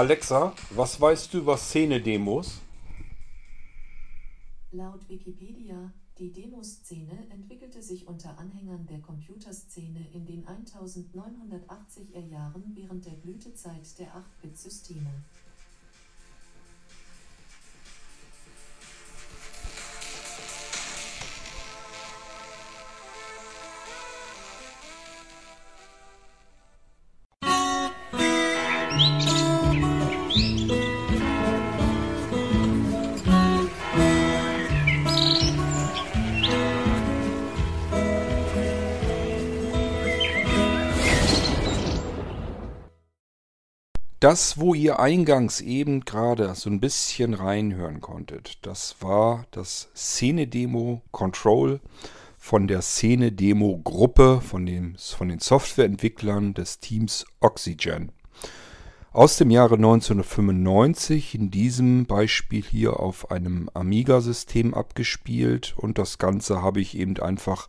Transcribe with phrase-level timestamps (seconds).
[0.00, 2.62] Alexa, was weißt du über Szene-Demos?
[4.72, 13.04] Laut Wikipedia, die Demoszene entwickelte sich unter Anhängern der Computerszene in den 1980er Jahren während
[13.04, 15.22] der Blütezeit der 8-Bit-Systeme.
[44.20, 51.00] Das, wo ihr eingangs eben gerade so ein bisschen reinhören konntet, das war das Szene-Demo
[51.10, 51.80] Control
[52.36, 58.12] von der Szene-Demo-Gruppe von, von den Softwareentwicklern des Teams Oxygen.
[59.12, 66.60] Aus dem Jahre 1995, in diesem Beispiel hier auf einem Amiga-System abgespielt und das Ganze
[66.60, 67.68] habe ich eben einfach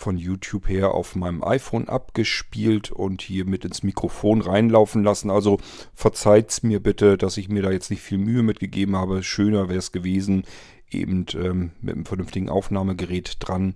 [0.00, 5.30] von YouTube her auf meinem iPhone abgespielt und hier mit ins Mikrofon reinlaufen lassen.
[5.30, 5.58] Also
[5.94, 9.22] verzeiht's mir bitte, dass ich mir da jetzt nicht viel Mühe mitgegeben habe.
[9.22, 10.44] Schöner wäre es gewesen,
[10.90, 13.74] eben ähm, mit einem vernünftigen Aufnahmegerät dran,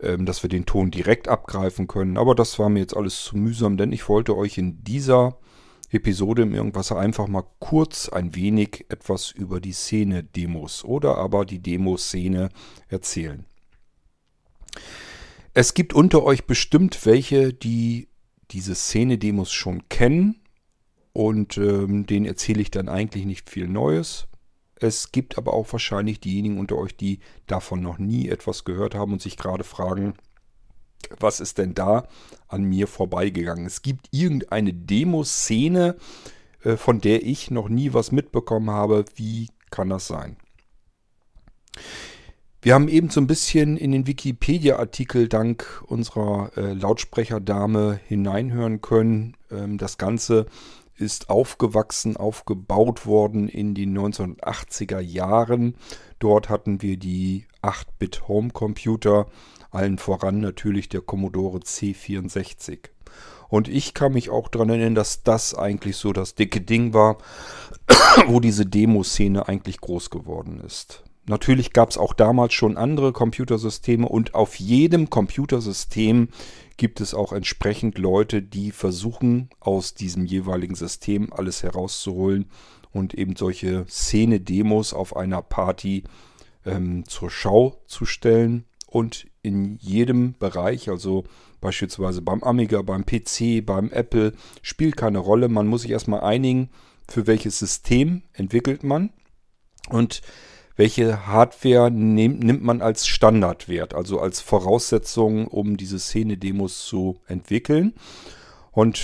[0.00, 2.16] ähm, dass wir den Ton direkt abgreifen können.
[2.16, 5.36] Aber das war mir jetzt alles zu mühsam, denn ich wollte euch in dieser
[5.90, 11.58] Episode im Irgendwasser einfach mal kurz ein wenig etwas über die Szene-Demos oder aber die
[11.58, 12.50] Demoszene
[12.88, 13.44] erzählen.
[15.58, 18.08] Es gibt unter euch bestimmt welche, die
[18.50, 20.42] diese Szene-Demos schon kennen
[21.14, 24.26] und ähm, denen erzähle ich dann eigentlich nicht viel Neues.
[24.74, 29.14] Es gibt aber auch wahrscheinlich diejenigen unter euch, die davon noch nie etwas gehört haben
[29.14, 30.12] und sich gerade fragen,
[31.18, 32.06] was ist denn da
[32.48, 33.64] an mir vorbeigegangen?
[33.64, 35.96] Es gibt irgendeine Demoszene,
[36.64, 39.06] äh, von der ich noch nie was mitbekommen habe.
[39.14, 40.36] Wie kann das sein?
[42.62, 49.36] Wir haben eben so ein bisschen in den Wikipedia-Artikel dank unserer äh, Lautsprecherdame hineinhören können.
[49.50, 50.46] Ähm, das Ganze
[50.96, 55.76] ist aufgewachsen, aufgebaut worden in den 1980er Jahren.
[56.18, 59.26] Dort hatten wir die 8-Bit Homecomputer,
[59.70, 62.88] allen voran natürlich der Commodore C64.
[63.48, 67.18] Und ich kann mich auch daran erinnern, dass das eigentlich so das dicke Ding war,
[68.26, 71.04] wo diese Demoszene eigentlich groß geworden ist.
[71.28, 76.28] Natürlich gab es auch damals schon andere Computersysteme und auf jedem Computersystem
[76.76, 82.46] gibt es auch entsprechend Leute, die versuchen, aus diesem jeweiligen System alles herauszuholen
[82.92, 86.04] und eben solche Szene-Demos auf einer Party
[86.64, 88.64] ähm, zur Schau zu stellen.
[88.86, 91.24] Und in jedem Bereich, also
[91.60, 94.32] beispielsweise beim Amiga, beim PC, beim Apple,
[94.62, 95.48] spielt keine Rolle.
[95.48, 96.70] Man muss sich erstmal einigen,
[97.08, 99.10] für welches System entwickelt man.
[99.88, 100.22] Und
[100.76, 107.94] welche Hardware nehm, nimmt man als Standardwert, also als Voraussetzung, um diese Szene-Demos zu entwickeln.
[108.72, 109.00] Und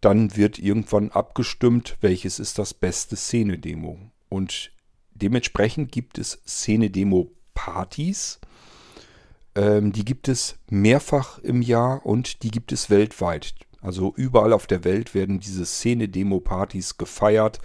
[0.00, 3.98] dann wird irgendwann abgestimmt, welches ist das beste Szene-Demo.
[4.30, 4.72] Und
[5.12, 8.40] dementsprechend gibt es Szene-Demo-Partys.
[9.54, 13.54] Ähm, die gibt es mehrfach im Jahr und die gibt es weltweit.
[13.82, 17.60] Also überall auf der Welt werden diese Szene-Demo-Partys gefeiert.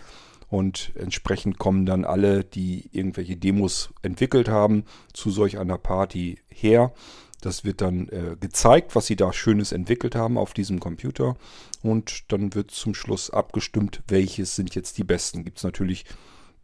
[0.49, 6.93] Und entsprechend kommen dann alle, die irgendwelche Demos entwickelt haben, zu solch einer Party her.
[7.41, 11.35] Das wird dann äh, gezeigt, was sie da Schönes entwickelt haben auf diesem Computer.
[11.83, 15.43] Und dann wird zum Schluss abgestimmt, welches sind jetzt die besten.
[15.43, 16.05] Gibt es natürlich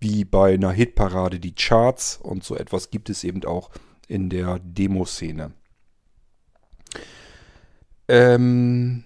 [0.01, 3.69] wie bei einer Hitparade die Charts und so etwas gibt es eben auch
[4.07, 5.53] in der Demoszene.
[8.07, 9.05] Ähm,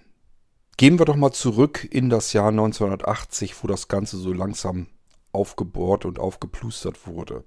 [0.78, 4.88] Gehen wir doch mal zurück in das Jahr 1980, wo das Ganze so langsam
[5.32, 7.44] aufgebohrt und aufgeplustert wurde.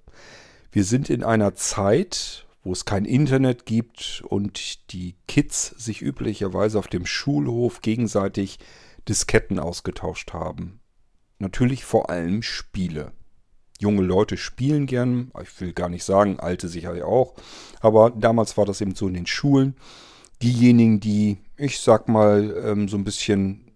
[0.71, 6.79] Wir sind in einer Zeit, wo es kein Internet gibt und die Kids sich üblicherweise
[6.79, 8.57] auf dem Schulhof gegenseitig
[9.07, 10.79] Disketten ausgetauscht haben.
[11.37, 13.11] Natürlich vor allem Spiele.
[13.79, 17.35] Junge Leute spielen gern, ich will gar nicht sagen, alte sicherlich auch,
[17.79, 19.75] aber damals war das eben so in den Schulen
[20.41, 23.69] diejenigen, die, ich sag mal, ähm, so ein bisschen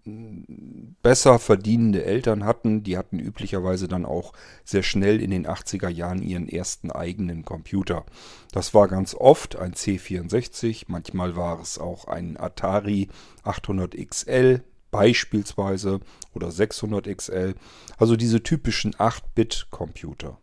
[1.02, 6.22] besser verdienende Eltern hatten, die hatten üblicherweise dann auch sehr schnell in den 80er Jahren
[6.22, 8.04] ihren ersten eigenen Computer.
[8.52, 13.08] Das war ganz oft ein C64, manchmal war es auch ein Atari
[13.44, 16.00] 800 XL beispielsweise
[16.34, 17.54] oder 600 XL,
[17.96, 20.38] also diese typischen 8-Bit-Computer.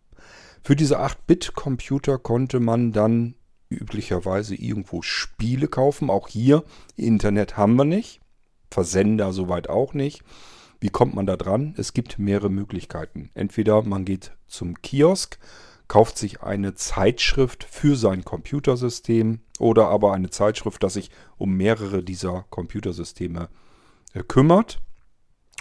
[0.63, 3.35] Für diese 8-Bit-Computer konnte man dann
[3.75, 6.09] üblicherweise irgendwo Spiele kaufen.
[6.09, 6.63] Auch hier,
[6.95, 8.21] Internet haben wir nicht.
[8.69, 10.23] Versender soweit auch nicht.
[10.79, 11.75] Wie kommt man da dran?
[11.77, 13.29] Es gibt mehrere Möglichkeiten.
[13.35, 15.37] Entweder man geht zum Kiosk,
[15.87, 22.01] kauft sich eine Zeitschrift für sein Computersystem oder aber eine Zeitschrift, das sich um mehrere
[22.01, 23.49] dieser Computersysteme
[24.13, 24.79] äh, kümmert.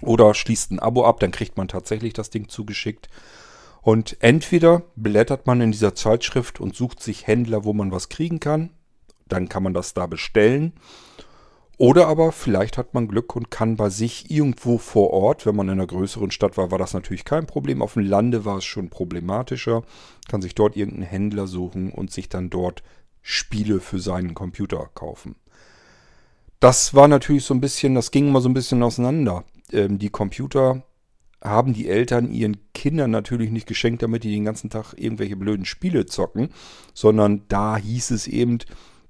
[0.03, 3.09] Oder schließt ein Abo ab, dann kriegt man tatsächlich das Ding zugeschickt.
[3.83, 8.41] Und entweder blättert man in dieser Zeitschrift und sucht sich Händler, wo man was kriegen
[8.41, 8.71] kann.
[9.27, 10.75] Dann kann man das da bestellen.
[11.79, 15.69] Oder aber vielleicht hat man Glück und kann bei sich irgendwo vor Ort, wenn man
[15.69, 17.81] in einer größeren Stadt war, war das natürlich kein Problem.
[17.81, 19.83] Auf dem Lande war es schon problematischer.
[20.29, 22.83] Kann sich dort irgendeinen Händler suchen und sich dann dort
[23.23, 25.37] Spiele für seinen Computer kaufen.
[26.59, 29.45] Das war natürlich so ein bisschen, das ging mal so ein bisschen auseinander.
[29.73, 30.83] Ähm, die Computer
[31.43, 35.65] haben die Eltern ihren Kindern natürlich nicht geschenkt, damit die den ganzen Tag irgendwelche blöden
[35.65, 36.51] Spiele zocken,
[36.93, 38.59] sondern da hieß es eben,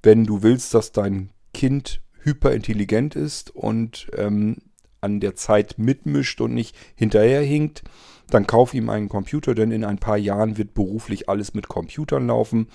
[0.03, 4.59] wenn du willst, dass dein Kind hyperintelligent ist und ähm,
[5.01, 7.83] an der Zeit mitmischt und nicht hinterherhinkt,
[8.29, 12.29] dann kauf ihm einen Computer, denn in ein paar Jahren wird beruflich alles mit Computern
[12.29, 12.69] laufen.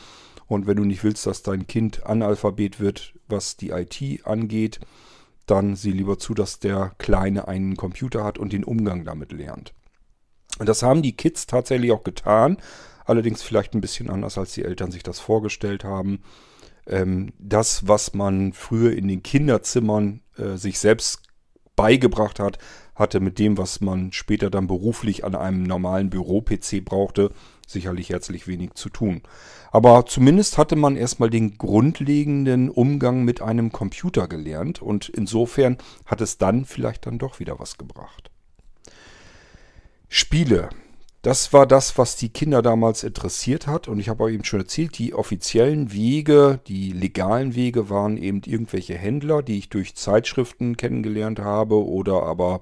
[0.47, 4.79] Und wenn du nicht willst, dass dein Kind Analphabet wird, was die IT angeht,
[5.45, 9.73] dann sieh lieber zu, dass der Kleine einen Computer hat und den Umgang damit lernt.
[10.59, 12.57] Und das haben die Kids tatsächlich auch getan,
[13.05, 16.21] allerdings vielleicht ein bisschen anders, als die Eltern sich das vorgestellt haben.
[16.87, 21.21] Ähm, das, was man früher in den Kinderzimmern äh, sich selbst
[21.75, 22.57] beigebracht hat,
[22.95, 27.31] hatte mit dem, was man später dann beruflich an einem normalen Büro-PC brauchte,
[27.65, 29.21] sicherlich herzlich wenig zu tun.
[29.71, 36.21] Aber zumindest hatte man erstmal den grundlegenden Umgang mit einem Computer gelernt und insofern hat
[36.21, 38.31] es dann vielleicht dann doch wieder was gebracht.
[40.07, 40.69] Spiele.
[41.21, 43.87] Das war das, was die Kinder damals interessiert hat.
[43.87, 48.41] Und ich habe euch eben schon erzählt, die offiziellen Wege, die legalen Wege waren eben
[48.45, 52.59] irgendwelche Händler, die ich durch Zeitschriften kennengelernt habe oder aber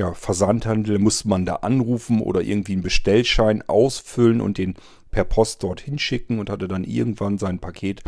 [0.00, 4.74] ja, Versandhandel musste man da anrufen oder irgendwie einen Bestellschein ausfüllen und den
[5.10, 8.02] per Post dorthin schicken und hatte dann irgendwann sein Paket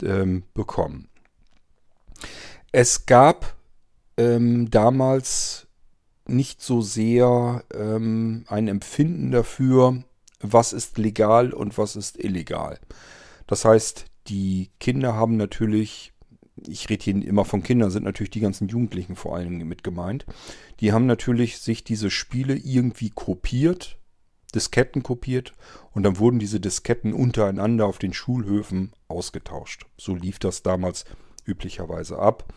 [0.00, 1.08] ähm, bekommen.
[2.70, 3.56] Es gab
[4.16, 5.66] ähm, damals
[6.24, 10.04] nicht so sehr ähm, ein Empfinden dafür,
[10.38, 12.78] was ist legal und was ist illegal.
[13.48, 16.12] Das heißt, die Kinder haben natürlich
[16.56, 20.24] ich rede hier immer von Kindern, sind natürlich die ganzen Jugendlichen vor allem mit gemeint.
[20.80, 23.98] Die haben natürlich sich diese Spiele irgendwie kopiert,
[24.54, 25.52] Disketten kopiert
[25.92, 29.86] und dann wurden diese Disketten untereinander auf den Schulhöfen ausgetauscht.
[29.98, 31.04] So lief das damals
[31.44, 32.52] üblicherweise ab.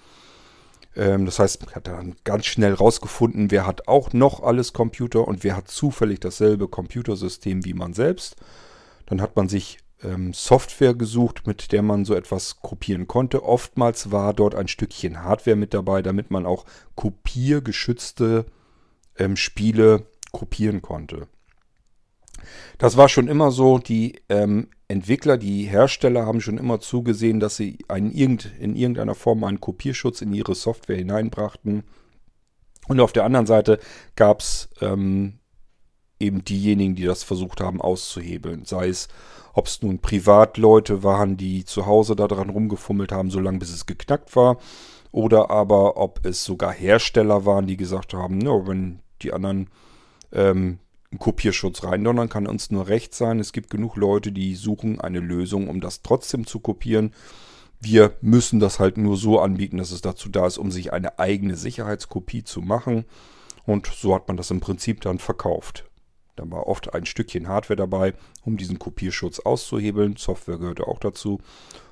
[0.96, 5.28] Ähm, das heißt, man hat dann ganz schnell rausgefunden, wer hat auch noch alles Computer
[5.28, 8.36] und wer hat zufällig dasselbe Computersystem wie man selbst.
[9.08, 9.80] Dann hat man sich
[10.34, 13.44] Software gesucht, mit der man so etwas kopieren konnte.
[13.44, 18.46] Oftmals war dort ein Stückchen Hardware mit dabei, damit man auch kopiergeschützte
[19.18, 21.28] ähm, Spiele kopieren konnte.
[22.78, 23.80] Das war schon immer so.
[23.80, 29.44] Die ähm, Entwickler, die Hersteller haben schon immer zugesehen, dass sie einen, in irgendeiner Form
[29.44, 31.84] einen Kopierschutz in ihre Software hineinbrachten.
[32.88, 33.80] Und auf der anderen Seite
[34.16, 35.40] gab es ähm,
[36.20, 38.66] eben diejenigen, die das versucht haben auszuhebeln.
[38.66, 39.08] Sei es
[39.58, 44.36] ob es nun Privatleute waren, die zu Hause daran rumgefummelt haben, solange bis es geknackt
[44.36, 44.60] war.
[45.12, 49.72] Oder aber ob es sogar Hersteller waren, die gesagt haben, no, wenn die anderen
[50.32, 50.78] ähm,
[51.10, 53.40] einen Kopierschutz reindonnern, kann uns nur recht sein.
[53.40, 57.16] Es gibt genug Leute, die suchen eine Lösung, um das trotzdem zu kopieren.
[57.80, 61.18] Wir müssen das halt nur so anbieten, dass es dazu da ist, um sich eine
[61.18, 63.06] eigene Sicherheitskopie zu machen.
[63.66, 65.86] Und so hat man das im Prinzip dann verkauft.
[66.38, 68.14] Da war oft ein Stückchen Hardware dabei,
[68.46, 70.16] um diesen Kopierschutz auszuhebeln.
[70.18, 71.42] Software gehörte auch dazu.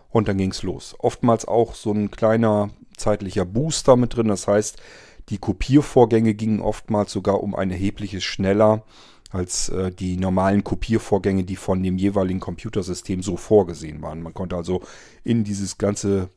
[0.09, 0.95] Und dann ging es los.
[0.99, 4.29] Oftmals auch so ein kleiner zeitlicher Booster mit drin.
[4.29, 4.81] Das heißt,
[5.29, 8.83] die Kopiervorgänge gingen oftmals sogar um ein erhebliches schneller
[9.31, 14.21] als äh, die normalen Kopiervorgänge, die von dem jeweiligen Computersystem so vorgesehen waren.
[14.21, 14.81] Man konnte also
[15.23, 16.29] in dieses ganze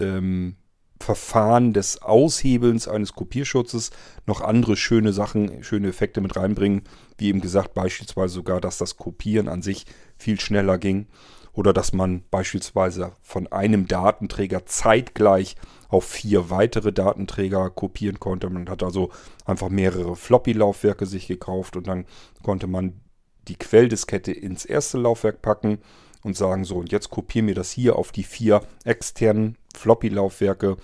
[0.00, 0.56] ähm,
[1.00, 3.90] Verfahren des Aushebelns eines Kopierschutzes
[4.26, 6.82] noch andere schöne Sachen, schöne Effekte mit reinbringen.
[7.18, 9.86] Wie eben gesagt, beispielsweise sogar, dass das Kopieren an sich
[10.16, 11.06] viel schneller ging.
[11.52, 15.56] Oder dass man beispielsweise von einem Datenträger zeitgleich
[15.88, 18.50] auf vier weitere Datenträger kopieren konnte.
[18.50, 19.10] Man hat also
[19.44, 22.06] einfach mehrere Floppy-Laufwerke sich gekauft und dann
[22.42, 23.00] konnte man
[23.46, 25.78] die Quelldiskette ins erste Laufwerk packen
[26.24, 30.76] und sagen so, und jetzt kopiere mir das hier auf die vier externen Floppy-Laufwerke,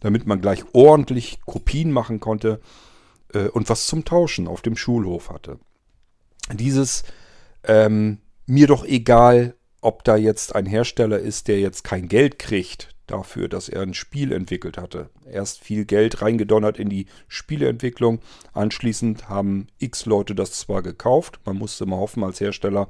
[0.00, 2.60] damit man gleich ordentlich Kopien machen konnte
[3.32, 5.58] äh, und was zum Tauschen auf dem Schulhof hatte.
[6.52, 7.04] Dieses
[7.64, 12.94] ähm, mir doch egal, ob da jetzt ein Hersteller ist, der jetzt kein Geld kriegt
[13.06, 15.10] dafür, dass er ein Spiel entwickelt hatte.
[15.30, 18.20] Erst viel Geld reingedonnert in die Spieleentwicklung.
[18.52, 22.88] Anschließend haben x Leute das zwar gekauft, man musste immer hoffen als Hersteller,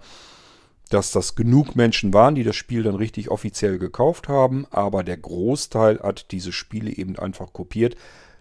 [0.88, 5.16] dass das genug Menschen waren, die das Spiel dann richtig offiziell gekauft haben, aber der
[5.16, 7.97] Großteil hat diese Spiele eben einfach kopiert.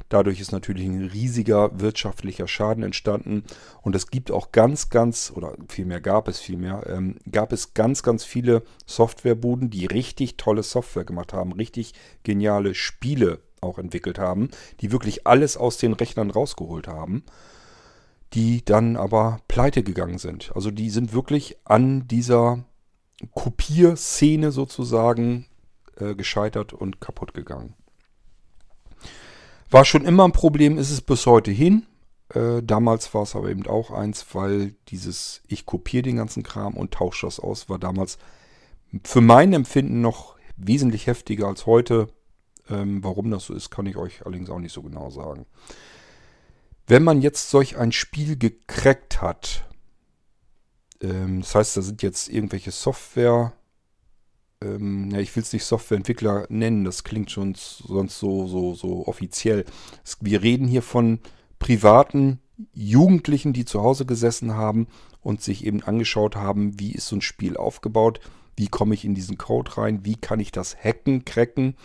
[0.10, 3.44] Dadurch ist natürlich ein riesiger wirtschaftlicher Schaden entstanden
[3.82, 8.04] und es gibt auch ganz, ganz, oder vielmehr gab es vielmehr, ähm, gab es ganz,
[8.04, 14.50] ganz viele Softwarebuden, die richtig tolle Software gemacht haben, richtig geniale Spiele auch entwickelt haben,
[14.80, 17.24] die wirklich alles aus den Rechnern rausgeholt haben
[18.34, 20.52] die dann aber pleite gegangen sind.
[20.56, 22.66] Also die sind wirklich an dieser
[23.34, 25.48] Kopierszene sozusagen
[25.98, 27.74] äh, gescheitert und kaputt gegangen.
[29.70, 31.86] War schon immer ein Problem, ist es bis heute hin.
[32.34, 36.76] Äh, damals war es aber eben auch eins, weil dieses Ich kopiere den ganzen Kram
[36.76, 38.18] und tausche das aus, war damals
[39.04, 42.08] für mein Empfinden noch wesentlich heftiger als heute.
[42.70, 45.46] Ähm, warum das so ist, kann ich euch allerdings auch nicht so genau sagen.
[46.88, 49.66] Wenn man jetzt solch ein Spiel gecrackt hat,
[51.02, 53.52] ähm, das heißt, da sind jetzt irgendwelche Software,
[54.62, 59.06] ähm, ja, ich will es nicht Softwareentwickler nennen, das klingt schon sonst so, so, so
[59.06, 59.66] offiziell.
[60.22, 61.20] Wir reden hier von
[61.60, 62.40] privaten
[62.74, 64.88] Jugendlichen, die zu Hause gesessen haben
[65.20, 68.22] und sich eben angeschaut haben, wie ist so ein Spiel aufgebaut,
[68.56, 71.76] wie komme ich in diesen Code rein, wie kann ich das hacken, cracken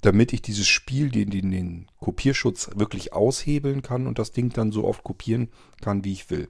[0.00, 4.70] damit ich dieses Spiel, den, den, den Kopierschutz wirklich aushebeln kann und das Ding dann
[4.70, 5.48] so oft kopieren
[5.80, 6.48] kann, wie ich will.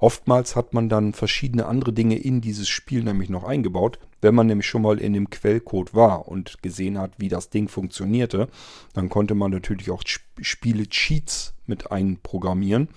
[0.00, 3.98] Oftmals hat man dann verschiedene andere Dinge in dieses Spiel nämlich noch eingebaut.
[4.20, 7.68] Wenn man nämlich schon mal in dem Quellcode war und gesehen hat, wie das Ding
[7.68, 8.48] funktionierte,
[8.94, 10.02] dann konnte man natürlich auch
[10.40, 12.88] Spiele-Cheats mit einprogrammieren.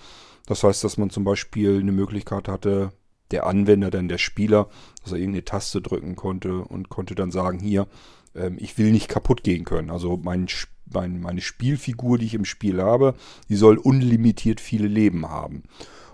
[0.46, 2.92] Das heißt, dass man zum Beispiel eine Möglichkeit hatte,
[3.30, 4.68] der Anwender, dann der Spieler,
[5.02, 7.86] dass er irgendeine Taste drücken konnte und konnte dann sagen, hier,
[8.34, 9.90] ähm, ich will nicht kaputt gehen können.
[9.90, 10.46] Also mein,
[10.92, 13.14] mein, meine Spielfigur, die ich im Spiel habe,
[13.48, 15.64] die soll unlimitiert viele Leben haben.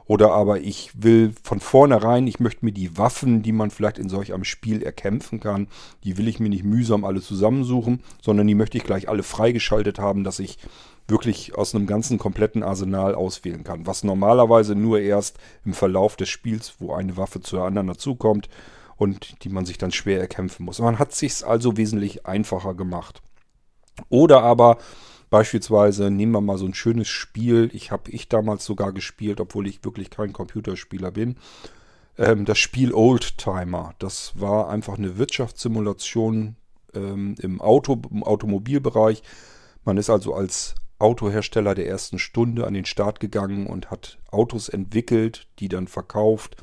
[0.09, 4.09] Oder aber ich will von vornherein, ich möchte mir die Waffen, die man vielleicht in
[4.09, 5.69] solch einem Spiel erkämpfen kann,
[6.03, 9.99] die will ich mir nicht mühsam alle zusammensuchen, sondern die möchte ich gleich alle freigeschaltet
[9.99, 10.59] haben, dass ich
[11.09, 13.87] wirklich aus einem ganzen kompletten Arsenal auswählen kann.
[13.87, 18.49] Was normalerweise nur erst im Verlauf des Spiels, wo eine Waffe zur anderen dazukommt,
[18.99, 20.81] und die man sich dann schwer erkämpfen muss.
[20.81, 23.23] Man hat sich also wesentlich einfacher gemacht.
[24.09, 24.79] Oder aber
[25.31, 27.71] beispielsweise nehmen wir mal so ein schönes Spiel.
[27.73, 31.37] Ich habe ich damals sogar gespielt, obwohl ich wirklich kein Computerspieler bin.
[32.19, 33.95] Ähm, das Spiel Oldtimer.
[34.01, 36.57] Das war einfach eine Wirtschaftssimulation
[36.93, 39.23] ähm, im, Auto, im Automobilbereich.
[39.85, 44.69] Man ist also als Autohersteller der ersten Stunde an den Start gegangen und hat Autos
[44.69, 46.57] entwickelt, die dann verkauft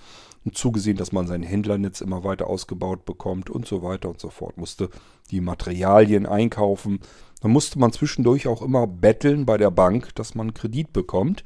[0.46, 4.30] und zugesehen, dass man sein Händlernetz immer weiter ausgebaut bekommt und so weiter und so
[4.30, 4.58] fort.
[4.58, 4.90] Musste
[5.32, 7.00] die Materialien einkaufen.
[7.42, 11.44] Dann musste man zwischendurch auch immer betteln bei der Bank, dass man Kredit bekommt.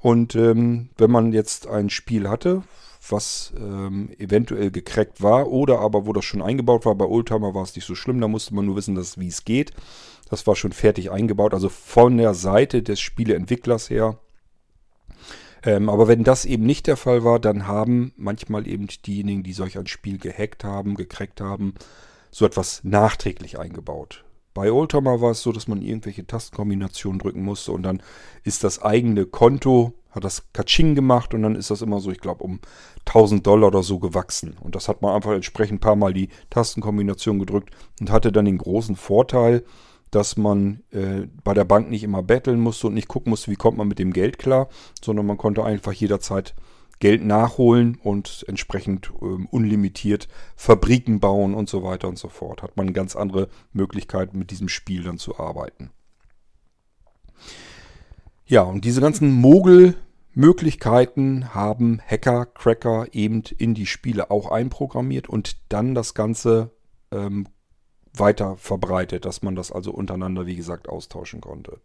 [0.00, 2.62] Und ähm, wenn man jetzt ein Spiel hatte,
[3.08, 7.62] was ähm, eventuell gecrackt war oder aber wo das schon eingebaut war, bei Oldtimer war
[7.62, 9.72] es nicht so schlimm, da musste man nur wissen, dass, wie es geht.
[10.28, 14.18] Das war schon fertig eingebaut, also von der Seite des Spieleentwicklers her
[15.64, 19.52] ähm, aber wenn das eben nicht der Fall war, dann haben manchmal eben diejenigen, die
[19.52, 21.74] solch ein Spiel gehackt haben, gecrackt haben,
[22.30, 24.24] so etwas nachträglich eingebaut.
[24.54, 28.02] Bei Oldtimer war es so, dass man irgendwelche Tastenkombinationen drücken musste und dann
[28.42, 32.20] ist das eigene Konto, hat das Katsching gemacht und dann ist das immer so, ich
[32.20, 32.60] glaube, um
[33.06, 34.56] 1000 Dollar oder so gewachsen.
[34.60, 38.46] Und das hat man einfach entsprechend ein paar Mal die Tastenkombination gedrückt und hatte dann
[38.46, 39.64] den großen Vorteil,
[40.10, 43.56] dass man äh, bei der Bank nicht immer betteln musste und nicht gucken musste, wie
[43.56, 44.68] kommt man mit dem Geld klar,
[45.02, 46.54] sondern man konnte einfach jederzeit
[47.00, 52.62] Geld nachholen und entsprechend ähm, unlimitiert Fabriken bauen und so weiter und so fort.
[52.62, 55.90] Hat man ganz andere Möglichkeiten mit diesem Spiel dann zu arbeiten.
[58.46, 65.56] Ja, und diese ganzen Mogel-Möglichkeiten haben Hacker, Cracker eben in die Spiele auch einprogrammiert und
[65.68, 66.72] dann das Ganze
[67.12, 67.46] ähm,
[68.18, 71.80] weiter verbreitet, dass man das also untereinander, wie gesagt, austauschen konnte.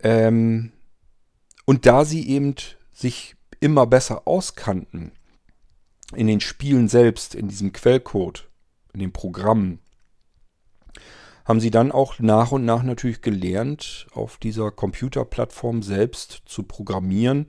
[0.00, 0.72] Ähm,
[1.64, 2.54] und da sie eben
[2.92, 5.12] sich immer besser auskannten
[6.14, 8.48] in den Spielen selbst, in diesem Quellcode,
[8.92, 9.78] in den Programmen,
[11.44, 17.46] haben sie dann auch nach und nach natürlich gelernt, auf dieser Computerplattform selbst zu programmieren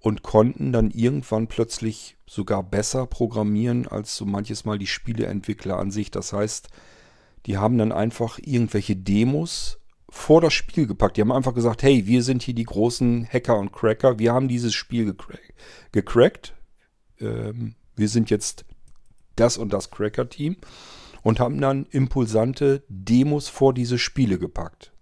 [0.00, 5.90] und konnten dann irgendwann plötzlich sogar besser programmieren als so manches Mal die Spieleentwickler an
[5.90, 6.10] sich.
[6.10, 6.68] Das heißt,
[7.46, 9.78] die haben dann einfach irgendwelche Demos
[10.10, 11.16] vor das Spiel gepackt.
[11.16, 14.18] Die haben einfach gesagt, hey, wir sind hier die großen Hacker und Cracker.
[14.18, 15.54] Wir haben dieses Spiel gecrack
[15.92, 16.54] gecrackt.
[17.20, 18.64] Ähm, wir sind jetzt
[19.36, 20.56] das und das Cracker-Team.
[21.22, 24.92] und haben dann impulsante Demos vor diese Spiele gepackt.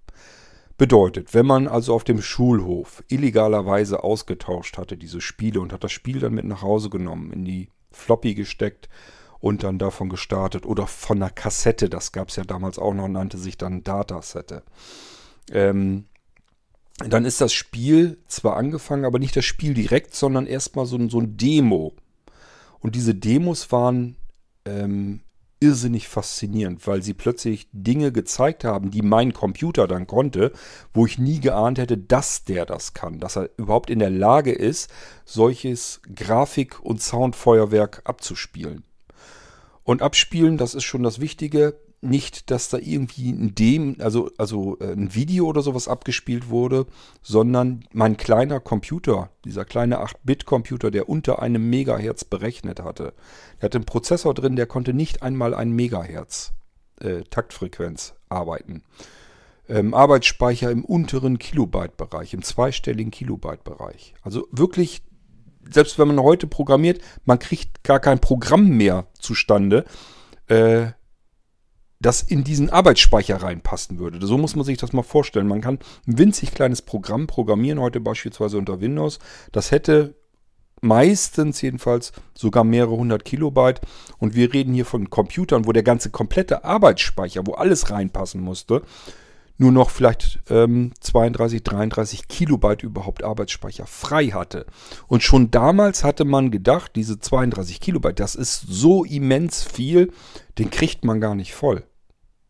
[0.78, 5.92] Bedeutet, wenn man also auf dem Schulhof illegalerweise ausgetauscht hatte, diese Spiele, und hat das
[5.92, 8.90] Spiel dann mit nach Hause genommen, in die Floppy gesteckt
[9.40, 13.08] und dann davon gestartet, oder von einer Kassette, das gab es ja damals auch noch,
[13.08, 14.64] nannte sich dann Datasette.
[15.50, 16.04] Ähm,
[16.98, 21.20] dann ist das Spiel zwar angefangen, aber nicht das Spiel direkt, sondern erstmal so, so
[21.20, 21.94] ein Demo.
[22.80, 24.16] Und diese Demos waren
[24.66, 25.20] ähm,
[25.60, 30.52] irrsinnig faszinierend, weil sie plötzlich Dinge gezeigt haben, die mein Computer dann konnte,
[30.92, 34.52] wo ich nie geahnt hätte, dass der das kann, dass er überhaupt in der Lage
[34.52, 34.90] ist,
[35.24, 38.84] solches Grafik- und Soundfeuerwerk abzuspielen.
[39.82, 44.78] Und abspielen, das ist schon das Wichtige, nicht, dass da irgendwie ein Dem, also, also
[44.80, 46.86] äh, ein Video oder sowas abgespielt wurde,
[47.22, 53.14] sondern mein kleiner Computer, dieser kleine 8-Bit-Computer, der unter einem Megahertz berechnet hatte,
[53.60, 56.52] der hatte einen Prozessor drin, der konnte nicht einmal ein Megahertz
[57.00, 58.82] äh, Taktfrequenz arbeiten.
[59.68, 64.14] Ähm, Arbeitsspeicher im unteren Kilobyte-Bereich, im zweistelligen Kilobyte-Bereich.
[64.22, 65.02] Also wirklich,
[65.68, 69.84] selbst wenn man heute programmiert, man kriegt gar kein Programm mehr zustande,
[70.46, 70.88] äh,
[72.06, 74.24] das in diesen Arbeitsspeicher reinpassen würde.
[74.24, 75.48] So muss man sich das mal vorstellen.
[75.48, 79.18] Man kann ein winzig kleines Programm programmieren, heute beispielsweise unter Windows.
[79.50, 80.14] Das hätte
[80.80, 83.80] meistens jedenfalls sogar mehrere hundert Kilobyte.
[84.18, 88.82] Und wir reden hier von Computern, wo der ganze komplette Arbeitsspeicher, wo alles reinpassen musste,
[89.58, 94.66] nur noch vielleicht ähm, 32, 33 Kilobyte überhaupt Arbeitsspeicher frei hatte.
[95.08, 100.12] Und schon damals hatte man gedacht, diese 32 Kilobyte, das ist so immens viel,
[100.58, 101.82] den kriegt man gar nicht voll.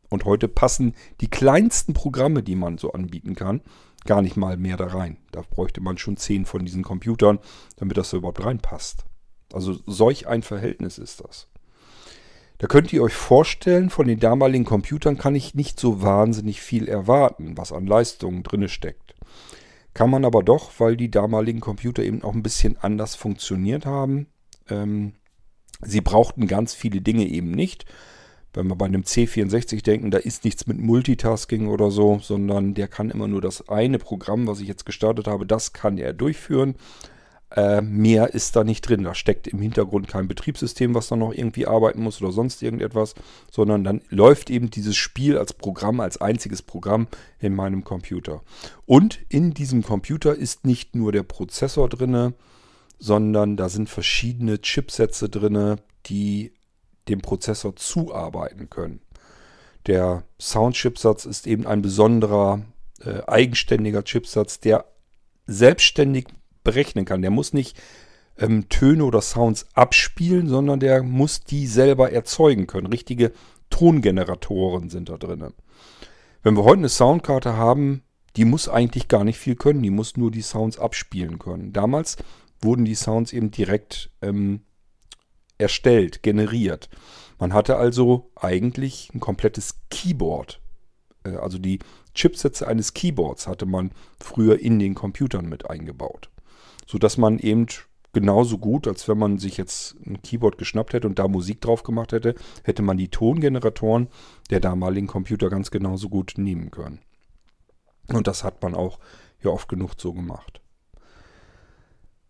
[0.09, 3.61] Und heute passen die kleinsten Programme, die man so anbieten kann,
[4.05, 5.19] gar nicht mal mehr da rein.
[5.33, 7.39] Da bräuchte man schon zehn von diesen Computern,
[7.77, 9.05] damit das so überhaupt reinpasst.
[9.53, 11.49] Also solch ein Verhältnis ist das.
[12.59, 16.89] Da könnt ihr euch vorstellen, von den damaligen Computern kann ich nicht so wahnsinnig viel
[16.89, 19.15] erwarten, was an Leistungen drin steckt.
[19.93, 24.27] Kann man aber doch, weil die damaligen Computer eben auch ein bisschen anders funktioniert haben.
[24.69, 25.15] Ähm,
[25.83, 27.85] sie brauchten ganz viele Dinge eben nicht.
[28.57, 32.89] Wenn wir bei einem C64 denken, da ist nichts mit Multitasking oder so, sondern der
[32.89, 36.75] kann immer nur das eine Programm, was ich jetzt gestartet habe, das kann er durchführen.
[37.51, 39.05] Äh, mehr ist da nicht drin.
[39.05, 43.15] Da steckt im Hintergrund kein Betriebssystem, was dann noch irgendwie arbeiten muss oder sonst irgendetwas,
[43.51, 48.43] sondern dann läuft eben dieses Spiel als Programm, als einziges Programm in meinem Computer.
[48.87, 52.33] Und in diesem Computer ist nicht nur der Prozessor drin,
[52.99, 56.53] sondern da sind verschiedene Chipsätze drin, die
[57.09, 59.01] dem Prozessor zuarbeiten können.
[59.87, 62.63] Der Sound-Chipsatz ist eben ein besonderer,
[63.05, 64.85] äh, eigenständiger Chipsatz, der
[65.47, 66.27] selbstständig
[66.65, 67.23] berechnen kann.
[67.23, 67.81] Der muss nicht
[68.39, 72.89] ähm, Töne oder Sounds abspielen, sondern der muss die selber erzeugen können.
[72.89, 73.33] Richtige
[73.71, 75.53] Tongeneratoren sind da drin.
[76.43, 78.03] Wenn wir heute eine Soundkarte haben,
[78.37, 81.73] die muss eigentlich gar nicht viel können, die muss nur die Sounds abspielen können.
[81.73, 82.17] Damals
[82.61, 84.61] wurden die Sounds eben direkt ähm,
[85.59, 86.89] erstellt, generiert.
[87.39, 90.61] Man hatte also eigentlich ein komplettes Keyboard.
[91.25, 91.79] Äh, also die
[92.15, 96.31] Chipsätze eines Keyboards hatte man früher in den Computern mit eingebaut.
[96.87, 97.67] Sodass man eben
[98.13, 101.83] genauso gut, als wenn man sich jetzt ein Keyboard geschnappt hätte und da Musik drauf
[101.83, 104.09] gemacht hätte, hätte man die Tongeneratoren
[104.51, 107.01] der damaligen Computer ganz genauso gut nehmen können.
[108.09, 108.99] Und das hat man auch
[109.43, 110.63] ja oft genug so gemacht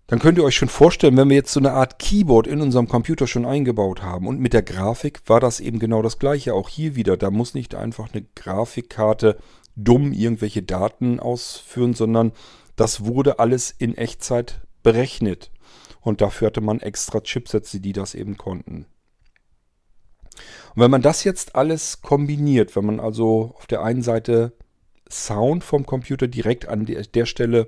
[0.07, 2.87] dann könnt ihr euch schon vorstellen, wenn wir jetzt so eine Art Keyboard in unserem
[2.87, 6.55] Computer schon eingebaut haben und mit der Grafik war das eben genau das gleiche.
[6.55, 9.37] Auch hier wieder, da muss nicht einfach eine Grafikkarte
[9.75, 12.33] dumm irgendwelche Daten ausführen, sondern
[12.77, 15.51] das wurde alles in Echtzeit berechnet.
[16.01, 18.87] Und dafür hatte man extra Chipsätze, die das eben konnten.
[20.75, 24.53] Und wenn man das jetzt alles kombiniert, wenn man also auf der einen Seite
[25.11, 27.67] Sound vom Computer direkt an der Stelle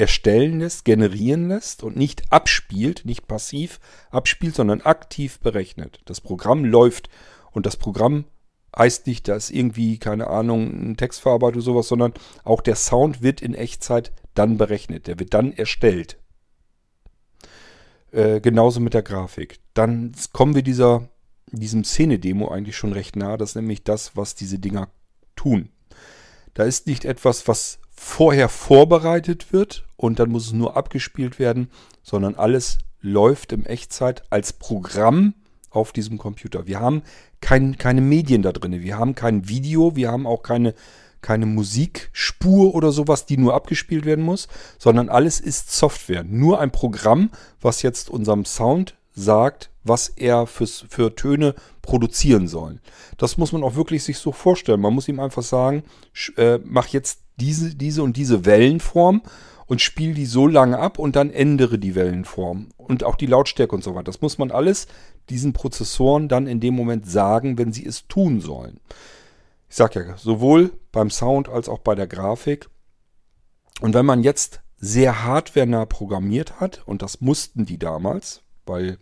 [0.00, 3.78] erstellen lässt, generieren lässt und nicht abspielt, nicht passiv
[4.10, 6.00] abspielt, sondern aktiv berechnet.
[6.06, 7.10] Das Programm läuft
[7.52, 8.24] und das Programm
[8.76, 13.42] heißt nicht, dass irgendwie, keine Ahnung, ein Textverarbeitung oder sowas, sondern auch der Sound wird
[13.42, 15.06] in Echtzeit dann berechnet.
[15.06, 16.18] Der wird dann erstellt.
[18.12, 19.60] Äh, genauso mit der Grafik.
[19.74, 21.08] Dann kommen wir dieser,
[21.46, 23.36] diesem Szene-Demo eigentlich schon recht nah.
[23.36, 24.88] Das ist nämlich das, was diese Dinger
[25.36, 25.70] tun.
[26.54, 31.70] Da ist nicht etwas, was vorher vorbereitet wird und dann muss es nur abgespielt werden,
[32.02, 35.34] sondern alles läuft im Echtzeit als Programm
[35.68, 36.66] auf diesem Computer.
[36.66, 37.02] Wir haben
[37.42, 40.74] kein, keine Medien da drin, wir haben kein Video, wir haben auch keine,
[41.20, 46.24] keine Musikspur oder sowas, die nur abgespielt werden muss, sondern alles ist Software.
[46.24, 52.80] Nur ein Programm, was jetzt unserem Sound sagt, was er fürs, für Töne produzieren soll.
[53.18, 54.80] Das muss man auch wirklich sich so vorstellen.
[54.80, 55.84] Man muss ihm einfach sagen,
[56.36, 59.22] äh, mach jetzt diese, diese und diese Wellenform
[59.66, 63.74] und spiel die so lange ab und dann ändere die Wellenform und auch die Lautstärke
[63.74, 64.04] und so weiter.
[64.04, 64.88] Das muss man alles
[65.28, 68.80] diesen Prozessoren dann in dem Moment sagen, wenn sie es tun sollen.
[69.68, 72.68] Ich sage ja, sowohl beim Sound als auch bei der Grafik.
[73.80, 78.98] Und wenn man jetzt sehr hardwarenah programmiert hat, und das mussten die damals, weil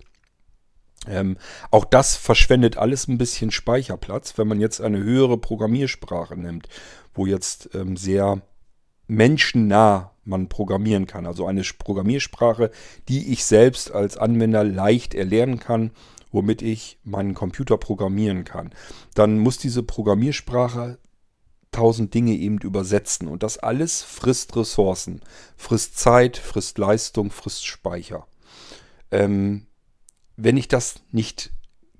[1.09, 1.37] ähm,
[1.71, 6.68] auch das verschwendet alles ein bisschen Speicherplatz, wenn man jetzt eine höhere Programmiersprache nimmt,
[7.14, 8.42] wo jetzt ähm, sehr
[9.07, 11.27] menschennah man programmieren kann.
[11.27, 12.71] Also eine Programmiersprache,
[13.09, 15.92] die ich selbst als Anwender leicht erlernen kann
[16.31, 18.71] womit ich meinen Computer programmieren kann.
[19.14, 20.99] Dann muss diese Programmiersprache
[21.71, 23.29] tausend Dinge eben übersetzen.
[23.29, 25.21] Und das alles frisst Ressourcen,
[25.57, 28.27] frisst Zeit, frisst Leistung, frisst Speicher.
[29.11, 29.66] Ähm,
[30.38, 31.51] wenn ich das nicht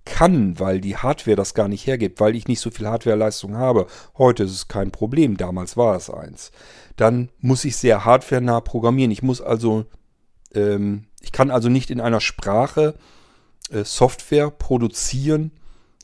[0.05, 3.87] kann, weil die Hardware das gar nicht hergibt, weil ich nicht so viel Hardwareleistung habe,
[4.17, 6.51] heute ist es kein Problem, damals war es eins,
[6.97, 9.11] dann muss ich sehr hardwarenah programmieren.
[9.11, 9.85] Ich muss also,
[10.55, 12.95] ähm, ich kann also nicht in einer Sprache
[13.71, 15.51] äh, Software produzieren,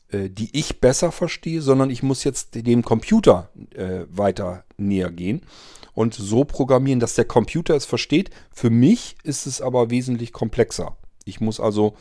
[0.09, 5.41] äh, die ich besser verstehe, sondern ich muss jetzt dem Computer äh, weiter näher gehen
[5.93, 8.29] und so programmieren, dass der Computer es versteht.
[8.51, 10.95] Für mich ist es aber wesentlich komplexer.
[11.23, 11.95] Ich muss also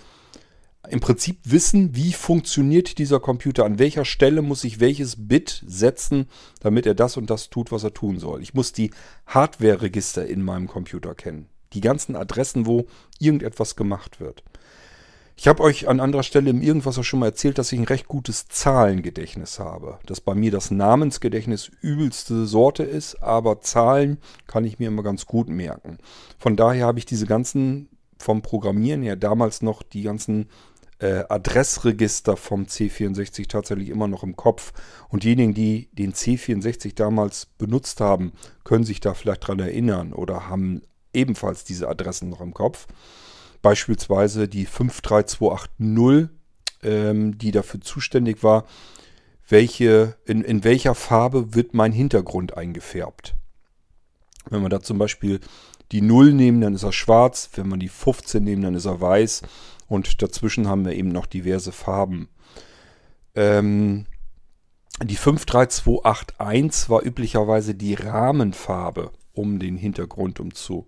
[0.88, 6.28] im Prinzip wissen, wie funktioniert dieser Computer, an welcher Stelle muss ich welches Bit setzen,
[6.60, 8.42] damit er das und das tut, was er tun soll.
[8.42, 8.90] Ich muss die
[9.26, 11.46] Hardware-Register in meinem Computer kennen.
[11.72, 12.86] Die ganzen Adressen, wo
[13.18, 14.44] irgendetwas gemacht wird.
[15.36, 17.86] Ich habe euch an anderer Stelle im Irgendwas auch schon mal erzählt, dass ich ein
[17.86, 19.98] recht gutes Zahlengedächtnis habe.
[20.06, 25.26] Dass bei mir das Namensgedächtnis übelste Sorte ist, aber Zahlen kann ich mir immer ganz
[25.26, 25.98] gut merken.
[26.38, 30.48] Von daher habe ich diese ganzen vom Programmieren her damals noch die ganzen
[30.98, 34.72] äh, Adressregister vom C64 tatsächlich immer noch im Kopf.
[35.08, 38.32] Und diejenigen, die den C64 damals benutzt haben,
[38.64, 42.86] können sich da vielleicht dran erinnern oder haben ebenfalls diese Adressen noch im Kopf.
[43.62, 46.28] Beispielsweise die 53280,
[46.82, 48.64] ähm, die dafür zuständig war,
[49.48, 53.34] welche, in, in welcher Farbe wird mein Hintergrund eingefärbt.
[54.50, 55.40] Wenn wir da zum Beispiel
[55.92, 57.48] die 0 nehmen, dann ist er schwarz.
[57.54, 59.42] Wenn wir die 15 nehmen, dann ist er weiß.
[59.86, 62.28] Und dazwischen haben wir eben noch diverse Farben.
[63.34, 64.06] Ähm,
[65.02, 70.86] die 53281 war üblicherweise die Rahmenfarbe um den Hintergrund umzu.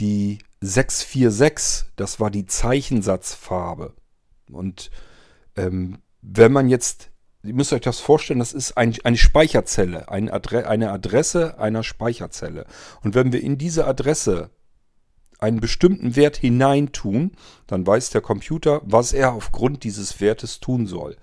[0.00, 3.94] Die 646, das war die Zeichensatzfarbe.
[4.50, 4.90] Und
[5.56, 7.10] ähm, wenn man jetzt,
[7.44, 11.84] ihr müsst euch das vorstellen, das ist ein, eine Speicherzelle, ein Adre eine Adresse einer
[11.84, 12.66] Speicherzelle.
[13.02, 14.50] Und wenn wir in diese Adresse
[15.38, 17.32] einen bestimmten Wert hineintun,
[17.66, 21.16] dann weiß der Computer, was er aufgrund dieses Wertes tun soll.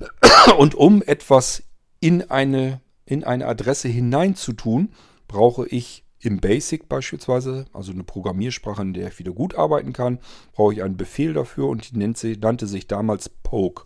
[0.58, 1.62] Und um etwas
[2.00, 4.92] in eine, in eine Adresse hineinzutun,
[5.28, 10.18] brauche ich im Basic beispielsweise, also eine Programmiersprache, in der ich wieder gut arbeiten kann,
[10.52, 13.84] brauche ich einen Befehl dafür und die nannte, nannte sich damals Poke.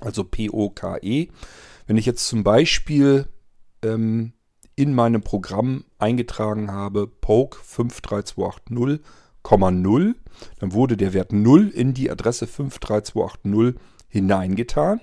[0.00, 1.28] Also P-O-K-E.
[1.86, 3.26] Wenn ich jetzt zum Beispiel
[3.82, 4.32] ähm,
[4.80, 10.14] in meinem Programm eingetragen habe Poke 53280,0,
[10.58, 15.02] dann wurde der Wert 0 in die Adresse 53280 hineingetan.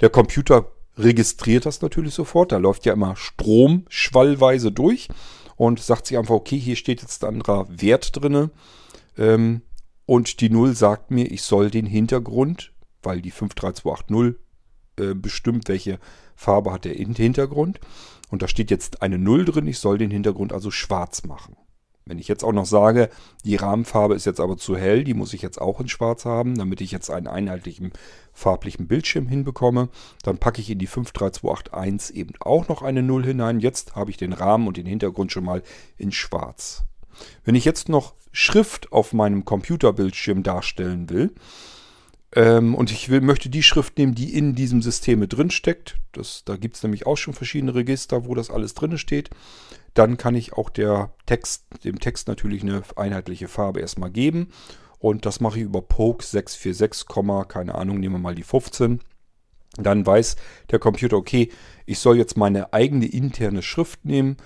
[0.00, 2.50] Der Computer registriert das natürlich sofort.
[2.50, 5.08] Da läuft ja immer Strom schwallweise durch
[5.56, 8.50] und sagt sich einfach, okay, hier steht jetzt ein anderer Wert drin.
[9.18, 9.60] Ähm,
[10.06, 14.42] und die 0 sagt mir, ich soll den Hintergrund, weil die 53280
[14.98, 15.98] äh, bestimmt, welche
[16.36, 17.80] Farbe hat der Hintergrund.
[18.30, 21.56] Und da steht jetzt eine 0 drin, ich soll den Hintergrund also schwarz machen.
[22.06, 23.08] Wenn ich jetzt auch noch sage,
[23.44, 26.54] die Rahmenfarbe ist jetzt aber zu hell, die muss ich jetzt auch in schwarz haben,
[26.54, 27.92] damit ich jetzt einen einheitlichen
[28.34, 29.88] farblichen Bildschirm hinbekomme,
[30.22, 33.60] dann packe ich in die 53281 eben auch noch eine 0 hinein.
[33.60, 35.62] Jetzt habe ich den Rahmen und den Hintergrund schon mal
[35.96, 36.84] in schwarz.
[37.44, 41.32] Wenn ich jetzt noch Schrift auf meinem Computerbildschirm darstellen will,
[42.34, 45.96] ähm, und ich will, möchte die Schrift nehmen, die in diesem System drin steckt.
[46.44, 49.30] Da gibt es nämlich auch schon verschiedene Register, wo das alles drin steht.
[49.94, 54.48] Dann kann ich auch der Text, dem Text natürlich eine einheitliche Farbe erstmal geben.
[54.98, 57.06] Und das mache ich über Poke 646,
[57.48, 59.00] keine Ahnung, nehmen wir mal die 15.
[59.76, 60.36] Dann weiß
[60.70, 61.50] der Computer, okay,
[61.84, 64.36] ich soll jetzt meine eigene interne Schrift nehmen,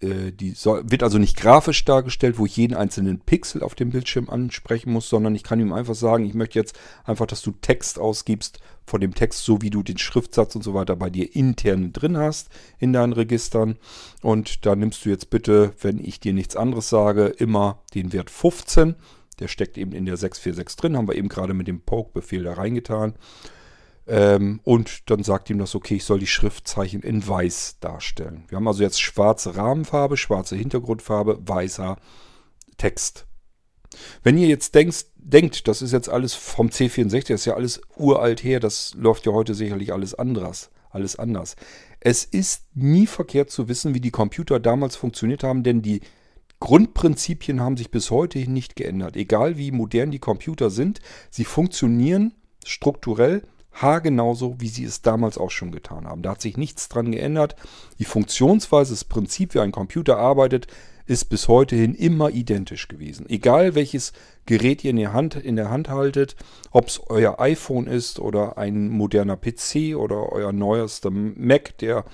[0.00, 3.90] äh, die soll, wird also nicht grafisch dargestellt, wo ich jeden einzelnen Pixel auf dem
[3.90, 7.52] Bildschirm ansprechen muss, sondern ich kann ihm einfach sagen, ich möchte jetzt einfach, dass du
[7.52, 11.34] Text ausgibst von dem Text, so wie du den Schriftsatz und so weiter bei dir
[11.34, 13.76] intern drin hast in deinen Registern.
[14.22, 18.30] Und da nimmst du jetzt bitte, wenn ich dir nichts anderes sage, immer den Wert
[18.30, 18.94] 15
[19.40, 22.54] Der steckt eben in der 646 drin, haben wir eben gerade mit dem Poke-Befehl da
[22.54, 23.14] reingetan.
[24.08, 28.44] Ähm, und dann sagt ihm das, okay, ich soll die Schriftzeichen in weiß darstellen.
[28.48, 31.98] Wir haben also jetzt schwarze Rahmenfarbe, schwarze Hintergrundfarbe, weißer
[32.78, 33.26] Text.
[34.22, 37.82] Wenn ihr jetzt denkt, denkt, das ist jetzt alles vom C64, das ist ja alles
[37.96, 41.56] uralt her, das läuft ja heute sicherlich alles anderes, alles anders.
[42.00, 46.00] Es ist nie verkehrt zu wissen, wie die Computer damals funktioniert haben, denn die
[46.60, 49.16] Grundprinzipien haben sich bis heute nicht geändert.
[49.16, 53.42] Egal wie modern die Computer sind, sie funktionieren strukturell
[53.82, 56.22] haargenauso, wie sie es damals auch schon getan haben.
[56.22, 57.56] Da hat sich nichts dran geändert.
[57.98, 60.66] Die Funktionsweise, das Prinzip, wie ein Computer arbeitet,
[61.06, 63.26] ist bis heute hin immer identisch gewesen.
[63.28, 64.12] Egal welches
[64.44, 66.36] Gerät ihr in der Hand, in der Hand haltet,
[66.70, 72.04] ob es euer iPhone ist oder ein moderner PC oder euer neuester Mac, der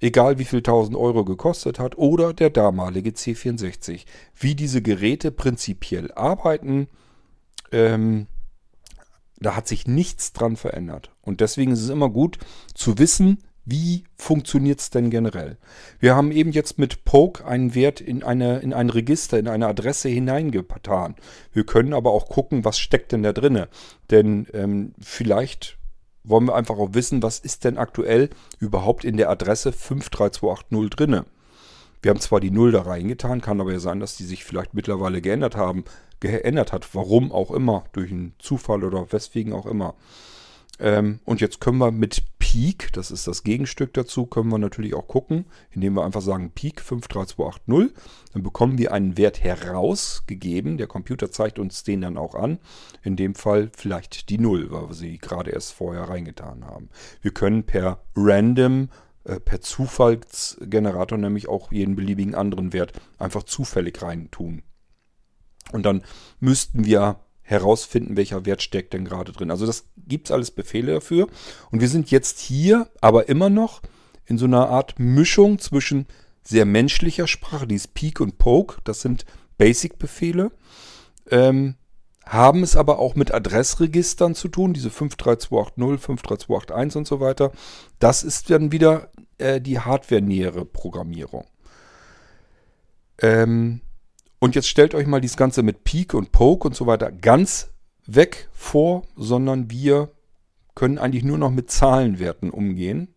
[0.00, 4.04] egal wie viel tausend Euro gekostet hat, oder der damalige C64.
[4.34, 6.88] Wie diese Geräte prinzipiell arbeiten,
[7.72, 8.26] ähm,
[9.38, 11.10] da hat sich nichts dran verändert.
[11.22, 12.38] Und deswegen ist es immer gut
[12.74, 15.58] zu wissen, wie funktioniert es denn generell?
[15.98, 19.66] Wir haben eben jetzt mit Poke einen Wert in, eine, in ein Register, in eine
[19.66, 21.16] Adresse hineingetan.
[21.52, 23.68] Wir können aber auch gucken, was steckt denn da drinne.
[24.10, 25.78] Denn ähm, vielleicht
[26.22, 31.24] wollen wir einfach auch wissen, was ist denn aktuell überhaupt in der Adresse 53280 drinne.
[32.02, 34.74] Wir haben zwar die 0 da reingetan, kann aber ja sein, dass die sich vielleicht
[34.74, 35.84] mittlerweile geändert haben
[36.20, 36.94] geändert hat.
[36.94, 39.94] Warum auch immer, durch einen Zufall oder weswegen auch immer.
[40.78, 44.94] Ähm, und jetzt können wir mit Peak, das ist das Gegenstück dazu, können wir natürlich
[44.94, 47.96] auch gucken, indem wir einfach sagen Peak 53280.
[48.32, 50.76] Dann bekommen wir einen Wert herausgegeben.
[50.76, 52.58] Der Computer zeigt uns den dann auch an.
[53.02, 56.90] In dem Fall vielleicht die 0, weil wir sie gerade erst vorher reingetan haben.
[57.22, 58.90] Wir können per Random
[59.24, 64.62] äh, per Zufallsgenerator nämlich auch jeden beliebigen anderen Wert einfach zufällig reintun.
[65.72, 66.02] Und dann
[66.40, 69.50] müssten wir herausfinden, welcher Wert steckt denn gerade drin.
[69.50, 71.28] Also das gibt es alles Befehle dafür.
[71.70, 73.82] Und wir sind jetzt hier aber immer noch
[74.24, 76.06] in so einer Art Mischung zwischen
[76.42, 79.24] sehr menschlicher Sprache, die ist Peek und Poke, das sind
[79.58, 80.52] Basic-Befehle,
[81.30, 81.76] ähm,
[82.24, 87.52] haben es aber auch mit Adressregistern zu tun, diese 53280, 53281 und so weiter.
[88.00, 91.46] Das ist dann wieder äh, die hardware-nähere Programmierung.
[93.18, 93.80] Ähm,
[94.38, 97.74] und jetzt stellt euch mal dieses Ganze mit Peak und Poke und so weiter ganz
[98.06, 100.10] weg vor, sondern wir
[100.74, 103.14] können eigentlich nur noch mit Zahlenwerten umgehen.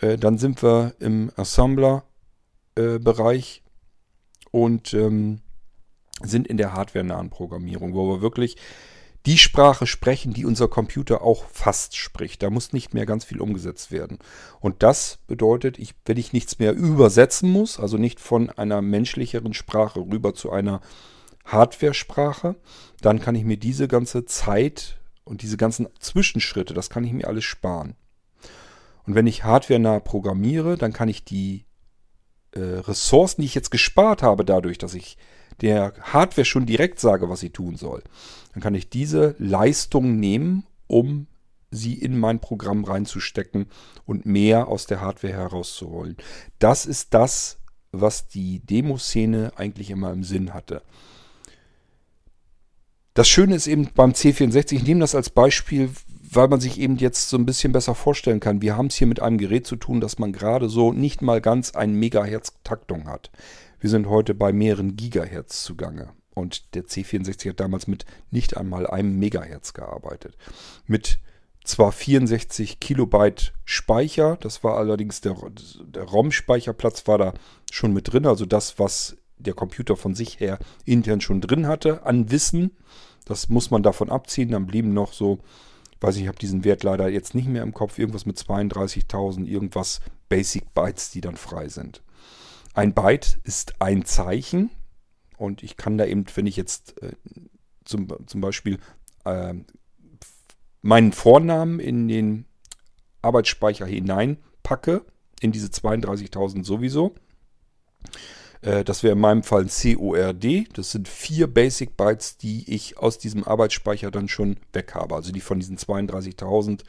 [0.00, 3.68] Äh, dann sind wir im Assembler-Bereich äh,
[4.50, 5.40] und ähm,
[6.22, 8.56] sind in der hardware-nahen Programmierung, wo wir wirklich
[9.26, 12.42] die Sprache sprechen, die unser Computer auch fast spricht.
[12.42, 14.18] Da muss nicht mehr ganz viel umgesetzt werden.
[14.60, 19.54] Und das bedeutet, ich, wenn ich nichts mehr übersetzen muss, also nicht von einer menschlicheren
[19.54, 20.80] Sprache rüber zu einer
[21.46, 22.56] Hardware-Sprache,
[23.00, 27.26] dann kann ich mir diese ganze Zeit und diese ganzen Zwischenschritte, das kann ich mir
[27.26, 27.96] alles sparen.
[29.06, 31.64] Und wenn ich hardware-nah programmiere, dann kann ich die
[32.52, 35.16] äh, Ressourcen, die ich jetzt gespart habe, dadurch, dass ich
[35.60, 38.02] der Hardware schon direkt sage, was sie tun soll,
[38.52, 41.26] dann kann ich diese Leistung nehmen, um
[41.70, 43.66] sie in mein Programm reinzustecken
[44.06, 46.16] und mehr aus der Hardware herauszuholen.
[46.58, 47.58] Das ist das,
[47.92, 50.82] was die Demoszene eigentlich immer im Sinn hatte.
[53.14, 55.90] Das Schöne ist eben beim C64, ich nehme das als Beispiel,
[56.34, 58.60] weil man sich eben jetzt so ein bisschen besser vorstellen kann.
[58.60, 61.40] Wir haben es hier mit einem Gerät zu tun, das man gerade so nicht mal
[61.40, 63.30] ganz ein Megahertz Taktung hat.
[63.84, 66.14] Wir sind heute bei mehreren Gigahertz zugange.
[66.32, 70.38] Und der C64 hat damals mit nicht einmal einem Megahertz gearbeitet.
[70.86, 71.18] Mit
[71.64, 75.36] zwar 64 Kilobyte Speicher, das war allerdings der,
[75.84, 77.34] der ROM-Speicherplatz war da
[77.70, 82.06] schon mit drin, also das, was der Computer von sich her intern schon drin hatte
[82.06, 82.70] an Wissen.
[83.26, 84.52] Das muss man davon abziehen.
[84.52, 85.40] Dann blieben noch so,
[86.00, 89.44] weiß ich, ich habe diesen Wert leider jetzt nicht mehr im Kopf, irgendwas mit 32.000,
[89.44, 92.00] irgendwas Basic Bytes, die dann frei sind.
[92.74, 94.70] Ein Byte ist ein Zeichen,
[95.36, 97.12] und ich kann da eben, wenn ich jetzt äh,
[97.84, 98.78] zum, zum Beispiel
[99.24, 99.54] äh,
[100.82, 102.46] meinen Vornamen in den
[103.22, 105.04] Arbeitsspeicher hineinpacke,
[105.40, 107.14] in diese 32.000 sowieso,
[108.62, 110.76] äh, das wäre in meinem Fall ein CORD.
[110.76, 115.14] Das sind vier Basic Bytes, die ich aus diesem Arbeitsspeicher dann schon weg habe.
[115.14, 116.82] Also die von diesen 32.000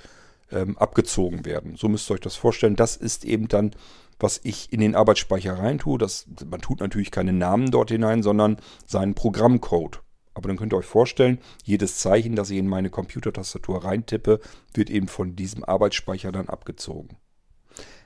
[0.52, 1.76] ähm, abgezogen werden.
[1.76, 2.76] So müsst ihr euch das vorstellen.
[2.76, 3.72] Das ist eben dann
[4.20, 5.98] was ich in den Arbeitsspeicher reintue.
[5.98, 10.02] Das, man tut natürlich keine Namen dort hinein, sondern seinen Programmcode.
[10.34, 14.42] Aber dann könnt ihr euch vorstellen, jedes Zeichen, das ich in meine Computertastatur reintippe,
[14.74, 17.18] wird eben von diesem Arbeitsspeicher dann abgezogen.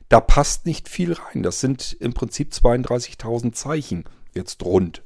[0.09, 1.43] Da passt nicht viel rein.
[1.43, 5.03] Das sind im Prinzip 32.000 Zeichen, jetzt rund.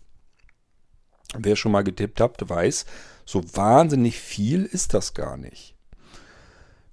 [1.37, 2.85] Wer schon mal getippt hat, weiß,
[3.25, 5.75] so wahnsinnig viel ist das gar nicht.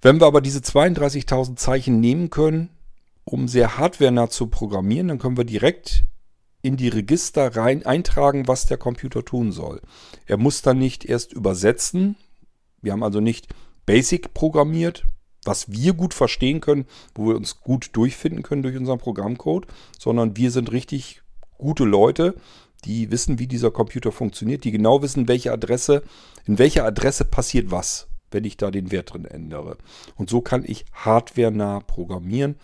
[0.01, 2.69] Wenn wir aber diese 32.000 Zeichen nehmen können,
[3.31, 6.03] um sehr hardwarenah zu programmieren, dann können wir direkt
[6.61, 9.81] in die Register rein eintragen, was der Computer tun soll.
[10.25, 12.17] Er muss dann nicht erst übersetzen.
[12.81, 13.47] Wir haben also nicht
[13.85, 15.05] Basic programmiert,
[15.45, 19.65] was wir gut verstehen können, wo wir uns gut durchfinden können durch unseren Programmcode,
[19.97, 21.21] sondern wir sind richtig
[21.57, 22.35] gute Leute,
[22.83, 26.03] die wissen, wie dieser Computer funktioniert, die genau wissen, welche Adresse,
[26.45, 29.77] in welcher Adresse passiert was, wenn ich da den Wert drin ändere.
[30.15, 32.55] Und so kann ich hardwarenah programmieren.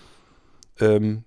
[0.79, 1.23] Ähm,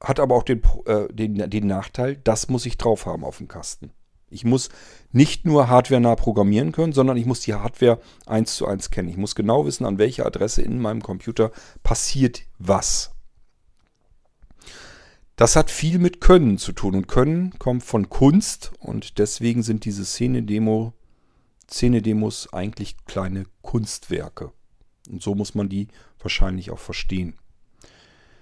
[0.00, 3.48] hat aber auch den, äh, den, den Nachteil, das muss ich drauf haben auf dem
[3.48, 3.90] Kasten.
[4.30, 4.68] Ich muss
[5.10, 9.08] nicht nur hardwarenah programmieren können, sondern ich muss die Hardware eins zu eins kennen.
[9.08, 11.50] Ich muss genau wissen, an welcher Adresse in meinem Computer
[11.82, 13.12] passiert was.
[15.36, 19.84] Das hat viel mit Können zu tun und Können kommt von Kunst und deswegen sind
[19.84, 20.92] diese Szene-Demo,
[21.70, 24.52] Szene-Demos eigentlich kleine Kunstwerke.
[25.08, 27.38] Und so muss man die wahrscheinlich auch verstehen.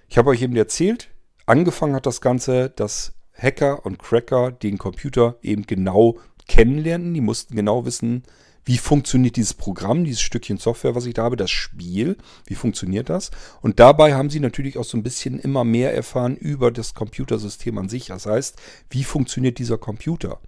[0.07, 1.09] Ich habe euch eben erzählt,
[1.45, 6.17] angefangen hat das Ganze, dass Hacker und Cracker den Computer eben genau
[6.47, 7.13] kennenlernten.
[7.13, 8.23] Die mussten genau wissen,
[8.67, 13.09] wie funktioniert dieses Programm, dieses Stückchen Software, was ich da habe, das Spiel, wie funktioniert
[13.09, 13.31] das?
[13.61, 17.77] Und dabei haben sie natürlich auch so ein bisschen immer mehr erfahren über das Computersystem
[17.77, 18.07] an sich.
[18.07, 18.57] Das heißt,
[18.89, 20.41] wie funktioniert dieser Computer?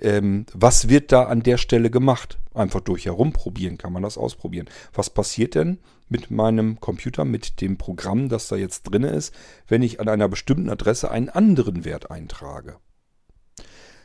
[0.00, 2.38] Ähm, was wird da an der Stelle gemacht?
[2.54, 4.68] Einfach durch herumprobieren kann man das ausprobieren.
[4.94, 9.34] Was passiert denn mit meinem Computer, mit dem Programm, das da jetzt drin ist,
[9.66, 12.76] wenn ich an einer bestimmten Adresse einen anderen Wert eintrage?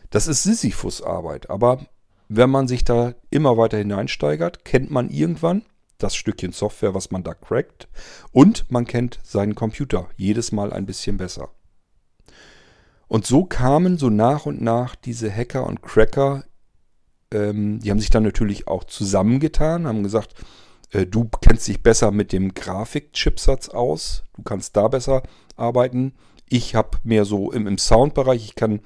[0.10, 1.86] Das ist Sisyphus-Arbeit, aber
[2.30, 5.64] wenn man sich da immer weiter hineinsteigert, kennt man irgendwann
[5.98, 7.88] das Stückchen Software, was man da crackt.
[8.32, 11.50] Und man kennt seinen Computer jedes Mal ein bisschen besser.
[13.08, 16.44] Und so kamen so nach und nach diese Hacker und Cracker,
[17.32, 20.34] ähm, die haben sich dann natürlich auch zusammengetan, haben gesagt,
[21.06, 25.24] du kennst dich besser mit dem Grafikchipsatz aus, du kannst da besser
[25.56, 26.14] arbeiten.
[26.50, 28.82] Ich habe mehr so im, im Soundbereich, ich kann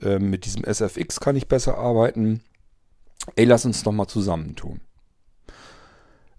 [0.00, 2.42] äh, mit diesem SFX kann ich besser arbeiten
[3.36, 4.80] ey, lass uns doch mal zusammentun.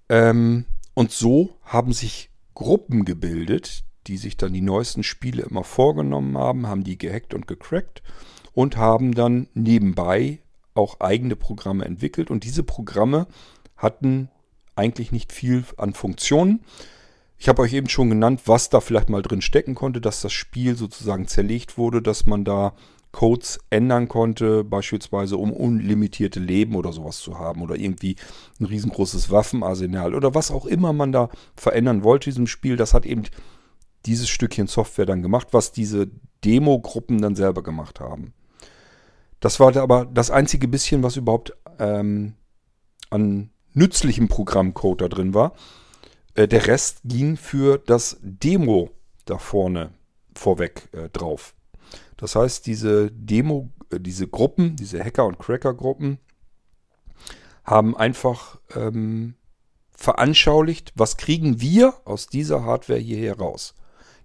[0.10, 6.38] Ähm, und so haben sich Gruppen gebildet, die sich dann die neuesten Spiele immer vorgenommen
[6.38, 8.02] haben, haben die gehackt und gecrackt
[8.54, 10.40] und haben dann nebenbei
[10.74, 12.32] auch eigene Programme entwickelt.
[12.32, 13.28] Und diese Programme
[13.78, 14.30] hatten
[14.80, 16.62] eigentlich nicht viel an Funktionen.
[17.38, 20.34] Ich habe euch eben schon genannt, was da vielleicht mal drin stecken konnte, dass das
[20.34, 22.74] Spiel sozusagen zerlegt wurde, dass man da
[23.12, 28.18] Codes ändern konnte, beispielsweise um unlimitierte Leben oder sowas zu haben oder irgendwie
[28.60, 32.94] ein riesengroßes Waffenarsenal oder was auch immer man da verändern wollte in diesem Spiel, das
[32.94, 33.24] hat eben
[34.06, 36.10] dieses Stückchen Software dann gemacht, was diese
[36.46, 38.34] Demo-Gruppen dann selber gemacht haben.
[39.40, 42.36] Das war aber das einzige bisschen, was überhaupt ähm,
[43.10, 45.54] an nützlichem Programmcode da drin war.
[46.36, 48.92] Äh, der Rest ging für das Demo
[49.26, 49.92] da vorne
[50.36, 51.54] vorweg äh, drauf.
[52.18, 56.20] Das heißt, diese Demo, äh, diese Gruppen, diese Hacker- und Cracker-Gruppen
[57.64, 59.36] haben einfach ähm,
[59.96, 63.76] veranschaulicht, was kriegen wir aus dieser Hardware hier heraus.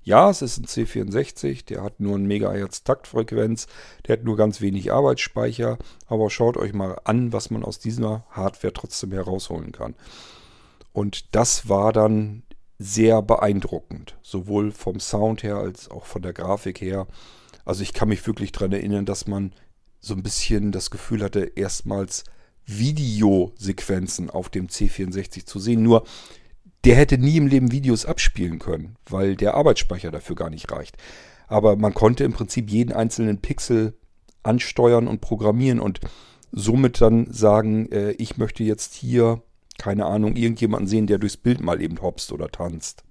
[0.05, 3.67] Ja, es ist ein C64, der hat nur ein Megahertz Taktfrequenz,
[4.07, 8.27] der hat nur ganz wenig Arbeitsspeicher, aber schaut euch mal an, was man aus dieser
[8.29, 9.95] Hardware trotzdem herausholen kann.
[10.93, 12.43] Und das war dann
[12.79, 17.07] sehr beeindruckend, sowohl vom Sound her als auch von der Grafik her.
[17.65, 19.55] Also ich kann mich wirklich daran erinnern, dass man
[20.01, 22.25] so ein bisschen das Gefühl hatte, erstmals
[22.67, 25.83] Videosequenzen auf dem C64 zu sehen.
[25.83, 26.05] Nur
[26.85, 30.97] der hätte nie im Leben Videos abspielen können, weil der Arbeitsspeicher dafür gar nicht reicht.
[31.47, 33.95] Aber man konnte im Prinzip jeden einzelnen Pixel
[34.43, 36.01] ansteuern und programmieren und
[36.53, 39.43] somit dann sagen, äh, ich möchte jetzt hier,
[39.79, 43.05] keine Ahnung, irgendjemanden sehen, der durchs Bild mal eben hopst oder tanzt.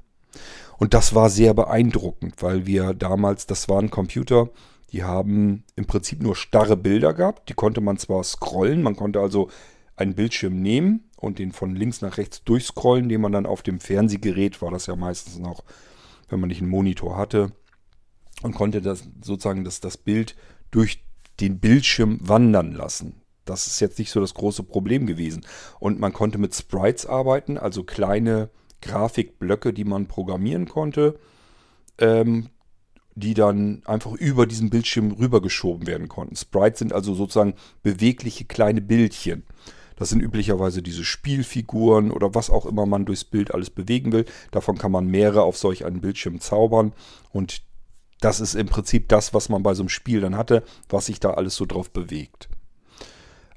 [0.78, 4.50] Und das war sehr beeindruckend, weil wir damals, das waren Computer,
[4.92, 7.50] die haben im Prinzip nur starre Bilder gehabt.
[7.50, 9.50] Die konnte man zwar scrollen, man konnte also
[9.96, 13.80] einen Bildschirm nehmen und den von links nach rechts durchscrollen, den man dann auf dem
[13.80, 15.64] Fernsehgerät, war das ja meistens noch,
[16.30, 17.52] wenn man nicht einen Monitor hatte,
[18.42, 20.36] und konnte das sozusagen das, das Bild
[20.72, 21.04] durch
[21.40, 23.22] den Bildschirm wandern lassen.
[23.46, 25.46] Das ist jetzt nicht so das große Problem gewesen.
[25.80, 28.50] Und man konnte mit Sprites arbeiten, also kleine
[28.82, 31.20] Grafikblöcke, die man programmieren konnte,
[31.98, 32.50] ähm,
[33.16, 36.36] die dann einfach über diesen Bildschirm rübergeschoben werden konnten.
[36.36, 37.54] Sprites sind also sozusagen
[37.84, 39.44] bewegliche kleine Bildchen.
[39.96, 44.26] Das sind üblicherweise diese Spielfiguren oder was auch immer man durchs Bild alles bewegen will.
[44.52, 46.94] Davon kann man mehrere auf solch einen Bildschirm zaubern.
[47.32, 47.62] Und
[48.20, 51.20] das ist im Prinzip das, was man bei so einem Spiel dann hatte, was sich
[51.20, 52.50] da alles so drauf bewegt.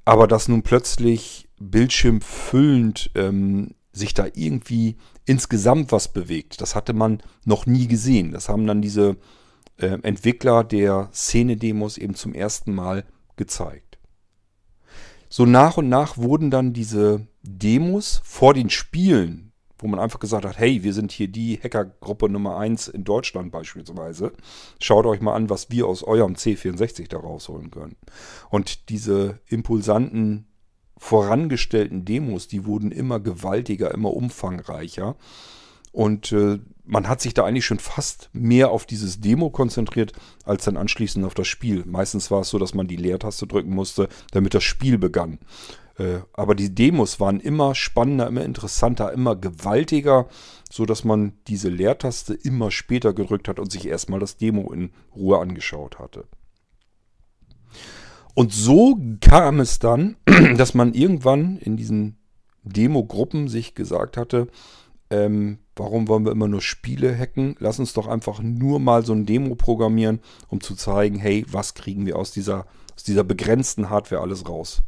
[0.04, 7.22] Aber dass nun plötzlich bildschirmfüllend ähm, sich da irgendwie insgesamt was bewegt, das hatte man
[7.44, 8.32] noch nie gesehen.
[8.32, 9.16] Das haben dann diese
[9.78, 13.04] äh, Entwickler der Szene-Demos eben zum ersten Mal
[13.36, 13.85] gezeigt.
[15.36, 20.46] So nach und nach wurden dann diese Demos vor den Spielen, wo man einfach gesagt
[20.46, 24.32] hat, hey, wir sind hier die Hackergruppe Nummer 1 in Deutschland beispielsweise.
[24.80, 27.96] Schaut euch mal an, was wir aus eurem C64 da rausholen können.
[28.48, 30.46] Und diese impulsanten,
[30.96, 35.16] vorangestellten Demos, die wurden immer gewaltiger, immer umfangreicher.
[35.92, 40.12] Und äh, man hat sich da eigentlich schon fast mehr auf dieses Demo konzentriert,
[40.44, 41.84] als dann anschließend auf das Spiel.
[41.86, 45.38] Meistens war es so, dass man die Leertaste drücken musste, damit das Spiel begann.
[45.98, 50.28] Äh, aber die Demos waren immer spannender, immer interessanter, immer gewaltiger,
[50.70, 54.90] so dass man diese Leertaste immer später gedrückt hat und sich erstmal das Demo in
[55.14, 56.24] Ruhe angeschaut hatte.
[58.34, 60.16] Und so kam es dann,
[60.56, 62.18] dass man irgendwann in diesen
[62.64, 64.48] Demo-Gruppen sich gesagt hatte,
[65.08, 67.54] ähm, warum wollen wir immer nur Spiele hacken?
[67.58, 71.74] Lass uns doch einfach nur mal so ein Demo programmieren, um zu zeigen, hey, was
[71.74, 74.82] kriegen wir aus dieser, aus dieser begrenzten Hardware alles raus?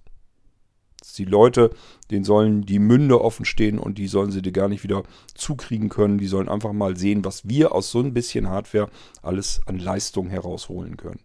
[1.16, 1.70] Die Leute,
[2.10, 5.02] denen sollen die Münde offen stehen und die sollen sie dir gar nicht wieder
[5.34, 6.18] zukriegen können.
[6.18, 8.88] Die sollen einfach mal sehen, was wir aus so ein bisschen Hardware
[9.22, 11.20] alles an Leistung herausholen können.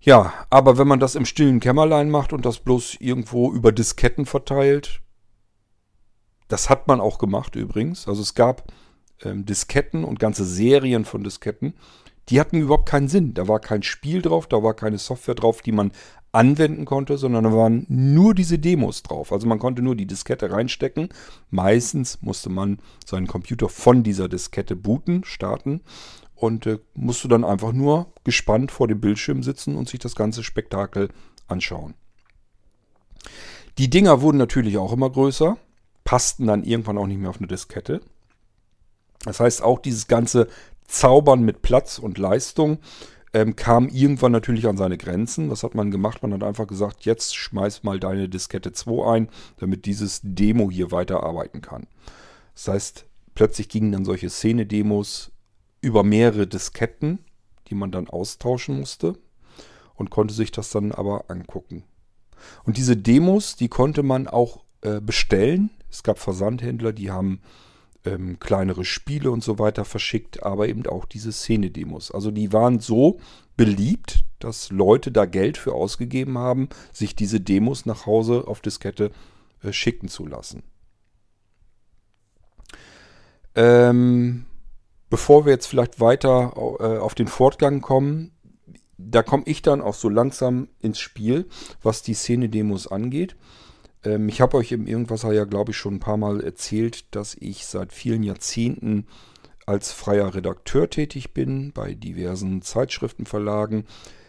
[0.00, 4.26] Ja, aber wenn man das im stillen Kämmerlein macht und das bloß irgendwo über Disketten
[4.26, 5.00] verteilt,
[6.54, 8.06] das hat man auch gemacht übrigens.
[8.06, 8.72] Also es gab
[9.24, 11.74] ähm, Disketten und ganze Serien von Disketten.
[12.28, 13.34] Die hatten überhaupt keinen Sinn.
[13.34, 15.90] Da war kein Spiel drauf, da war keine Software drauf, die man
[16.30, 19.32] anwenden konnte, sondern da waren nur diese Demos drauf.
[19.32, 21.08] Also man konnte nur die Diskette reinstecken.
[21.50, 25.80] Meistens musste man seinen Computer von dieser Diskette booten, starten
[26.36, 30.44] und äh, musste dann einfach nur gespannt vor dem Bildschirm sitzen und sich das ganze
[30.44, 31.08] Spektakel
[31.48, 31.94] anschauen.
[33.76, 35.56] Die Dinger wurden natürlich auch immer größer
[36.14, 38.00] passten dann irgendwann auch nicht mehr auf eine Diskette.
[39.24, 40.46] Das heißt, auch dieses ganze
[40.86, 42.78] Zaubern mit Platz und Leistung
[43.32, 45.50] ähm, kam irgendwann natürlich an seine Grenzen.
[45.50, 46.22] Was hat man gemacht?
[46.22, 50.92] Man hat einfach gesagt, jetzt schmeiß mal deine Diskette 2 ein, damit dieses Demo hier
[50.92, 51.88] weiterarbeiten kann.
[52.54, 55.32] Das heißt, plötzlich gingen dann solche Szene-Demos
[55.80, 57.24] über mehrere Disketten,
[57.66, 59.18] die man dann austauschen musste
[59.96, 61.82] und konnte sich das dann aber angucken.
[62.62, 67.40] Und diese Demos, die konnte man auch äh, bestellen es gab Versandhändler, die haben
[68.04, 72.10] ähm, kleinere Spiele und so weiter verschickt, aber eben auch diese Szene-Demos.
[72.10, 73.20] Also die waren so
[73.56, 79.12] beliebt, dass Leute da Geld für ausgegeben haben, sich diese Demos nach Hause auf Diskette
[79.62, 80.64] äh, schicken zu lassen.
[83.54, 84.46] Ähm,
[85.10, 88.32] bevor wir jetzt vielleicht weiter äh, auf den Fortgang kommen,
[88.98, 91.48] da komme ich dann auch so langsam ins Spiel,
[91.84, 93.36] was die Szene-Demos angeht.
[94.04, 97.34] Ähm, ich habe euch im Irgendwasser ja, glaube ich, schon ein paar Mal erzählt, dass
[97.34, 99.06] ich seit vielen Jahrzehnten
[99.66, 103.86] als freier Redakteur tätig bin bei diversen Zeitschriftenverlagen.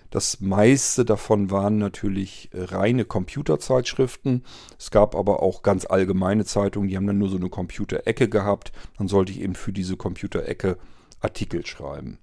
[0.09, 4.45] Das meiste davon waren natürlich reine Computerzeitschriften.
[4.79, 8.71] Es gab aber auch ganz allgemeine Zeitungen, die haben dann nur so eine Computerecke gehabt.
[8.97, 10.77] Dann sollte ich eben für diese Computerecke
[11.25, 12.19] Artikel schreiben.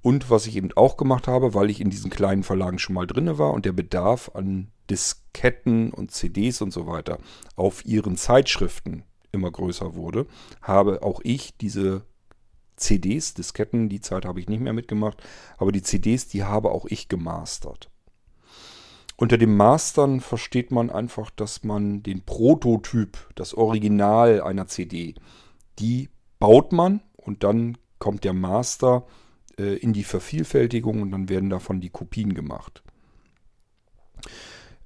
[0.00, 3.06] Und was ich eben auch gemacht habe, weil ich in diesen kleinen Verlagen schon mal
[3.06, 7.18] drin war und der Bedarf an Disketten und CDs und so weiter
[7.56, 10.26] auf ihren Zeitschriften immer größer wurde,
[10.62, 12.02] habe auch ich diese
[12.76, 15.22] CDs, Disketten, die Zeit habe ich nicht mehr mitgemacht,
[15.58, 17.90] aber die CDs, die habe auch ich gemastert.
[19.16, 25.14] Unter dem Mastern versteht man einfach, dass man den Prototyp, das Original einer CD,
[25.78, 29.06] die baut man und dann kommt der Master
[29.58, 32.82] äh, in die Vervielfältigung und dann werden davon die Kopien gemacht.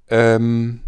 [0.07, 0.79] Ähm,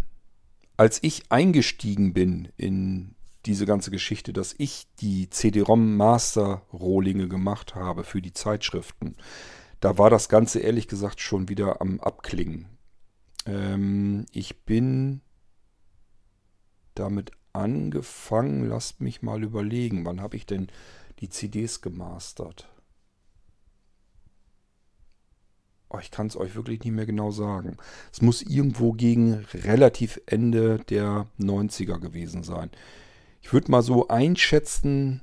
[0.78, 7.74] als ich eingestiegen bin in diese ganze Geschichte, dass ich die CD-ROM Master Rohlinge gemacht
[7.74, 9.16] habe für die Zeitschriften,
[9.80, 12.64] da war das Ganze ehrlich gesagt schon wieder am Abklingen.
[13.44, 15.20] Ähm, ich bin
[16.94, 20.68] damit angefangen, lasst mich mal überlegen, wann habe ich denn
[21.20, 22.68] die CDs gemastert?
[25.88, 27.76] Oh, ich kann es euch wirklich nicht mehr genau sagen.
[28.10, 32.70] Es muss irgendwo gegen relativ Ende der 90er gewesen sein.
[33.42, 35.20] Ich würde mal so einschätzen,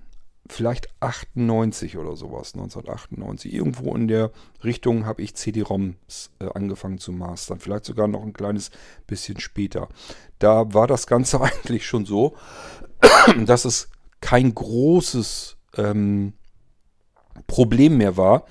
[0.49, 3.53] vielleicht 98 oder sowas, 1998.
[3.53, 4.31] Irgendwo in der
[4.63, 7.59] Richtung habe ich CD-ROMs äh, angefangen zu mastern.
[7.59, 8.71] Vielleicht sogar noch ein kleines
[9.07, 9.87] bisschen später.
[10.39, 12.35] Da war das Ganze eigentlich schon so,
[13.45, 13.89] dass es
[14.21, 16.33] kein großes ähm,
[17.47, 18.45] Problem mehr war,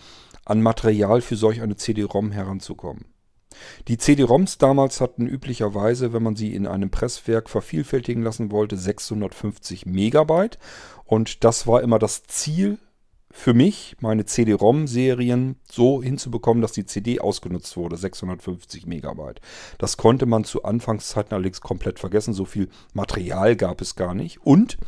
[0.44, 3.04] an Material für solch eine CD-ROM heranzukommen.
[3.88, 9.86] Die CD-ROMs damals hatten üblicherweise, wenn man sie in einem Presswerk vervielfältigen lassen wollte, 650
[9.86, 10.58] Megabyte.
[11.04, 12.78] Und das war immer das Ziel
[13.30, 19.40] für mich, meine CD-ROM-Serien so hinzubekommen, dass die CD ausgenutzt wurde, 650 Megabyte.
[19.78, 22.32] Das konnte man zu Anfangszeiten allerdings komplett vergessen.
[22.32, 24.44] So viel Material gab es gar nicht.
[24.44, 24.78] Und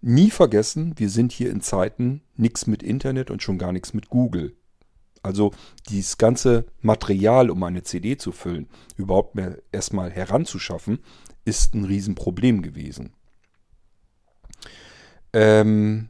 [0.00, 4.08] nie vergessen, wir sind hier in Zeiten nichts mit Internet und schon gar nichts mit
[4.08, 4.54] Google.
[5.22, 5.52] Also
[5.88, 11.00] dieses ganze Material, um eine CD zu füllen, überhaupt mehr erstmal heranzuschaffen,
[11.44, 13.12] ist ein Riesenproblem gewesen.
[15.32, 16.08] Ähm,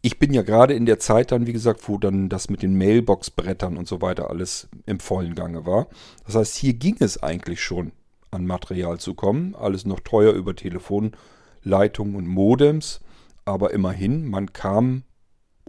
[0.00, 2.78] ich bin ja gerade in der Zeit dann, wie gesagt, wo dann das mit den
[2.78, 5.88] Mailbox-Brettern und so weiter alles im vollen Gange war.
[6.24, 7.92] Das heißt, hier ging es eigentlich schon
[8.30, 9.54] an Material zu kommen.
[9.56, 13.00] Alles noch teuer über Telefonleitungen und Modems.
[13.44, 15.02] Aber immerhin, man kam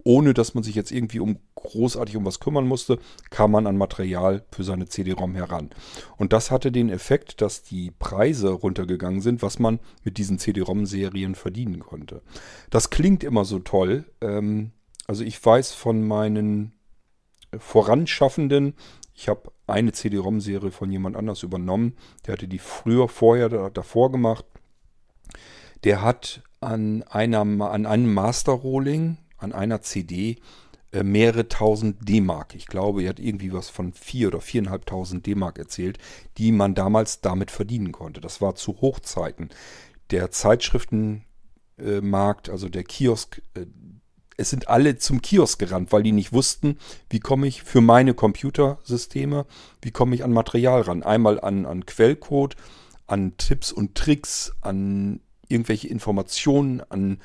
[0.04, 2.98] ohne dass man sich jetzt irgendwie um großartig um was kümmern musste,
[3.30, 5.70] kam man an Material für seine CD-ROM heran.
[6.16, 11.34] Und das hatte den Effekt, dass die Preise runtergegangen sind, was man mit diesen CD-ROM-Serien
[11.34, 12.22] verdienen konnte.
[12.70, 14.04] Das klingt immer so toll.
[14.20, 14.72] Ähm,
[15.06, 16.72] also ich weiß von meinen
[17.56, 18.74] Voranschaffenden,
[19.14, 21.94] ich habe eine CD-ROM-Serie von jemand anders übernommen,
[22.26, 24.44] der hatte die früher, vorher davor gemacht.
[25.84, 30.38] Der hat an, einer, an einem Master-Rolling an einer CD
[30.92, 32.54] äh, mehrere tausend D-Mark.
[32.54, 35.98] Ich glaube, er hat irgendwie was von vier oder viereinhalbtausend D-Mark erzählt,
[36.36, 38.20] die man damals damit verdienen konnte.
[38.20, 39.50] Das war zu Hochzeiten.
[40.10, 43.66] Der Zeitschriftenmarkt, also der Kiosk, äh,
[44.36, 46.78] es sind alle zum Kiosk gerannt, weil die nicht wussten,
[47.08, 49.46] wie komme ich für meine Computersysteme,
[49.82, 51.02] wie komme ich an Material ran.
[51.02, 52.56] Einmal an, an Quellcode,
[53.06, 57.20] an Tipps und Tricks, an irgendwelche Informationen, an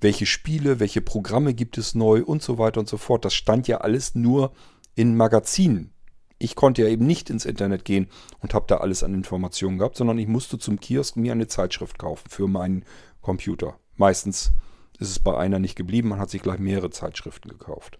[0.00, 3.24] welche Spiele, welche Programme gibt es neu und so weiter und so fort.
[3.24, 4.52] Das stand ja alles nur
[4.94, 5.92] in Magazinen.
[6.38, 8.08] Ich konnte ja eben nicht ins Internet gehen
[8.40, 11.98] und habe da alles an Informationen gehabt, sondern ich musste zum Kiosk mir eine Zeitschrift
[11.98, 12.84] kaufen für meinen
[13.20, 13.78] Computer.
[13.96, 14.52] Meistens
[15.00, 17.98] ist es bei einer nicht geblieben, man hat sich gleich mehrere Zeitschriften gekauft.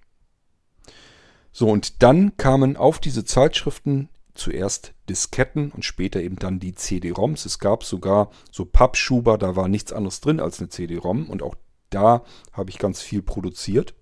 [1.50, 7.44] So, und dann kamen auf diese Zeitschriften zuerst Disketten und später eben dann die CD-ROMs.
[7.44, 11.56] Es gab sogar so Pappschuber, da war nichts anderes drin als eine CD-ROM und auch
[11.90, 12.22] da
[12.52, 13.94] habe ich ganz viel produziert.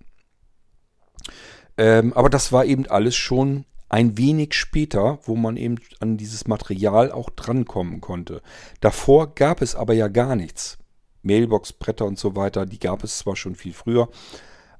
[1.77, 6.47] Ähm, aber das war eben alles schon ein wenig später, wo man eben an dieses
[6.47, 8.41] Material auch drankommen konnte.
[8.81, 10.77] Davor gab es aber ja gar nichts.
[11.21, 14.09] Mailbox, Bretter und so weiter, die gab es zwar schon viel früher,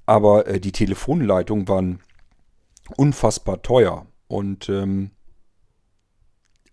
[0.05, 2.01] aber äh, die Telefonleitungen waren
[2.95, 5.11] unfassbar teuer und ähm,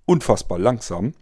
[0.06, 1.14] unfassbar langsam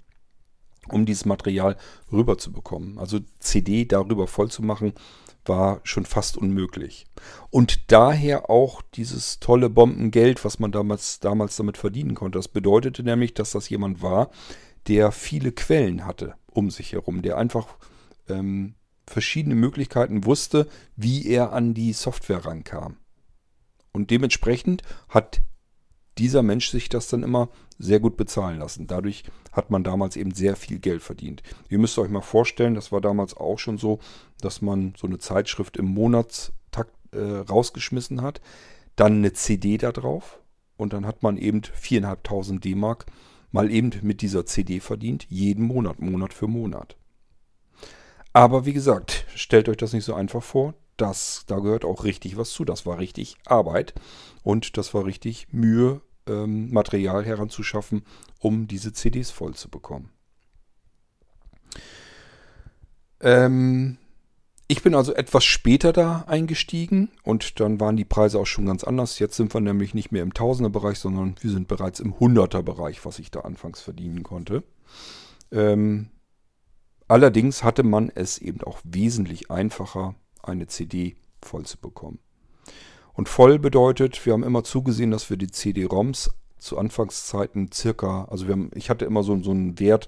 [0.88, 1.76] um dieses Material
[2.10, 2.98] rüberzubekommen.
[2.98, 4.92] Also CD darüber voll zu machen,
[5.44, 7.06] war schon fast unmöglich.
[7.50, 12.38] Und daher auch dieses tolle Bombengeld, was man damals, damals damit verdienen konnte.
[12.38, 14.30] Das bedeutete nämlich, dass das jemand war,
[14.86, 17.66] der viele Quellen hatte um sich herum, der einfach
[18.28, 18.74] ähm,
[19.06, 22.98] verschiedene Möglichkeiten wusste, wie er an die Software rankam.
[23.92, 25.40] Und dementsprechend hat
[26.18, 27.48] dieser Mensch sich das dann immer
[27.82, 28.86] sehr gut bezahlen lassen.
[28.86, 31.42] Dadurch hat man damals eben sehr viel Geld verdient.
[31.68, 33.98] Ihr müsst euch mal vorstellen, das war damals auch schon so,
[34.40, 38.40] dass man so eine Zeitschrift im Monatstakt äh, rausgeschmissen hat,
[38.96, 40.38] dann eine CD da drauf
[40.76, 43.06] und dann hat man eben 4.500 D-Mark
[43.50, 46.96] mal eben mit dieser CD verdient, jeden Monat, Monat für Monat.
[48.32, 50.74] Aber wie gesagt, stellt euch das nicht so einfach vor.
[50.96, 52.64] Das, da gehört auch richtig was zu.
[52.64, 53.92] Das war richtig Arbeit
[54.42, 58.04] und das war richtig Mühe, ähm, Material heranzuschaffen,
[58.38, 60.10] um diese CDs voll zu bekommen.
[63.20, 63.98] Ähm,
[64.68, 68.84] ich bin also etwas später da eingestiegen und dann waren die Preise auch schon ganz
[68.84, 69.18] anders.
[69.18, 73.18] Jetzt sind wir nämlich nicht mehr im Tausenderbereich, sondern wir sind bereits im Hunderterbereich, was
[73.18, 74.62] ich da anfangs verdienen konnte.
[75.50, 76.08] Ähm,
[77.06, 82.18] allerdings hatte man es eben auch wesentlich einfacher, eine CD voll zu bekommen.
[83.14, 88.46] Und voll bedeutet, wir haben immer zugesehen, dass wir die CD-ROMs zu Anfangszeiten circa, also
[88.46, 90.06] wir haben, ich hatte immer so, so einen Wert,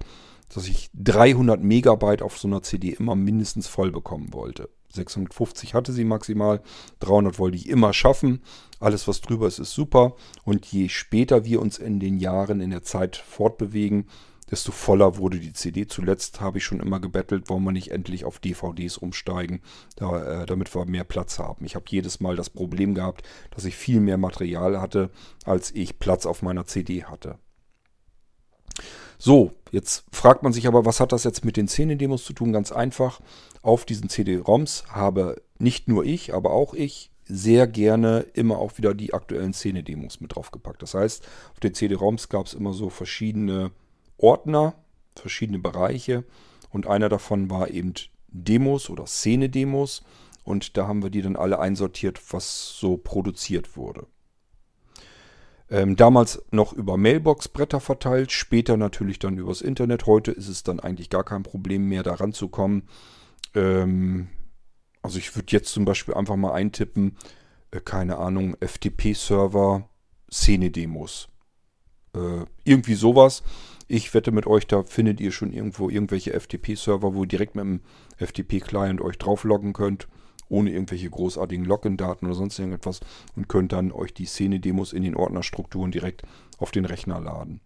[0.53, 4.69] dass ich 300 Megabyte auf so einer CD immer mindestens voll bekommen wollte.
[4.93, 6.61] 650 hatte sie maximal,
[6.99, 8.41] 300 wollte ich immer schaffen.
[8.79, 10.15] Alles, was drüber ist, ist super.
[10.43, 14.07] Und je später wir uns in den Jahren, in der Zeit fortbewegen,
[14.51, 15.87] desto voller wurde die CD.
[15.87, 19.61] Zuletzt habe ich schon immer gebettelt, warum wir nicht endlich auf DVDs umsteigen,
[19.95, 21.65] da, äh, damit wir mehr Platz haben.
[21.65, 25.09] Ich habe jedes Mal das Problem gehabt, dass ich viel mehr Material hatte,
[25.45, 27.37] als ich Platz auf meiner CD hatte.
[29.17, 32.51] So, jetzt fragt man sich aber, was hat das jetzt mit den Szene-Demos zu tun?
[32.51, 33.21] Ganz einfach,
[33.61, 38.93] auf diesen CD-ROMs habe nicht nur ich, aber auch ich sehr gerne immer auch wieder
[38.93, 40.81] die aktuellen Szene-Demos mit draufgepackt.
[40.81, 43.71] Das heißt, auf den CD-ROMs gab es immer so verschiedene
[44.25, 44.73] Ordner,
[45.15, 46.23] verschiedene Bereiche
[46.71, 47.93] und einer davon war eben
[48.27, 50.03] Demos oder Szene-Demos
[50.43, 54.07] und da haben wir die dann alle einsortiert, was so produziert wurde.
[55.69, 60.07] Ähm, damals noch über Mailbox-Bretter verteilt, später natürlich dann übers Internet.
[60.07, 62.83] Heute ist es dann eigentlich gar kein Problem mehr, da ranzukommen.
[63.53, 64.27] Ähm,
[65.03, 67.17] also ich würde jetzt zum Beispiel einfach mal eintippen,
[67.69, 69.87] äh, keine Ahnung, FTP-Server,
[70.31, 71.29] Szene-Demos.
[72.15, 73.43] Äh, irgendwie sowas.
[73.87, 77.63] Ich wette mit euch, da findet ihr schon irgendwo irgendwelche FTP-Server, wo ihr direkt mit
[77.63, 77.81] dem
[78.17, 80.07] FTP-Client euch draufloggen könnt
[80.49, 82.99] ohne irgendwelche großartigen Login-Daten oder sonst irgendetwas
[83.35, 86.23] und könnt dann euch die Szene-Demos in den Ordnerstrukturen direkt
[86.57, 87.61] auf den Rechner laden.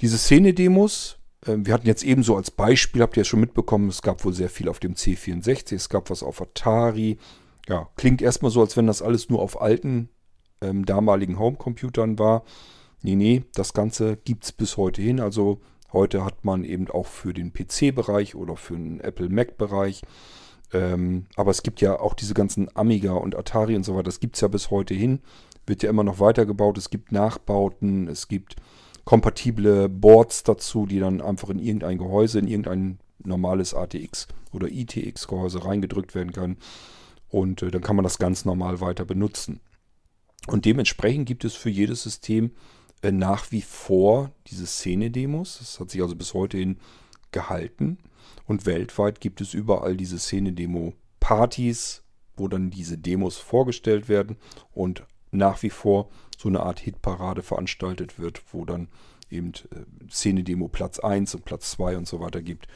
[0.00, 4.02] Diese Szene-Demos, äh, wir hatten jetzt ebenso als Beispiel, habt ihr ja schon mitbekommen, es
[4.02, 7.18] gab wohl sehr viel auf dem C64, es gab was auf Atari.
[7.68, 10.08] Ja, klingt erstmal so, als wenn das alles nur auf alten
[10.60, 12.44] ähm, damaligen Homecomputern war.
[13.02, 15.20] Nee, nee, das Ganze gibt es bis heute hin.
[15.20, 15.60] Also
[15.92, 20.02] heute hat man eben auch für den PC-Bereich oder für den Apple Mac-Bereich
[20.72, 24.04] ähm, aber es gibt ja auch diese ganzen Amiga und Atari und so weiter.
[24.04, 25.20] Das gibt es ja bis heute hin.
[25.66, 26.78] Wird ja immer noch weitergebaut.
[26.78, 28.08] Es gibt Nachbauten.
[28.08, 28.56] Es gibt
[29.04, 35.64] kompatible Boards dazu, die dann einfach in irgendein Gehäuse, in irgendein normales ATX oder ITX-Gehäuse
[35.64, 36.58] reingedrückt werden können.
[37.28, 39.60] Und äh, dann kann man das ganz normal weiter benutzen.
[40.46, 42.52] Und dementsprechend gibt es für jedes System
[43.02, 45.58] nach wie vor diese Szene-Demos.
[45.58, 46.78] Das hat sich also bis heute hin
[47.32, 47.98] gehalten.
[48.46, 52.02] Und weltweit gibt es überall diese Szene-Demo-Partys,
[52.36, 54.36] wo dann diese Demos vorgestellt werden
[54.72, 58.88] und nach wie vor so eine Art Hitparade veranstaltet wird, wo dann
[59.30, 62.66] eben äh, Szene-Demo Platz 1 und Platz 2 und so weiter gibt.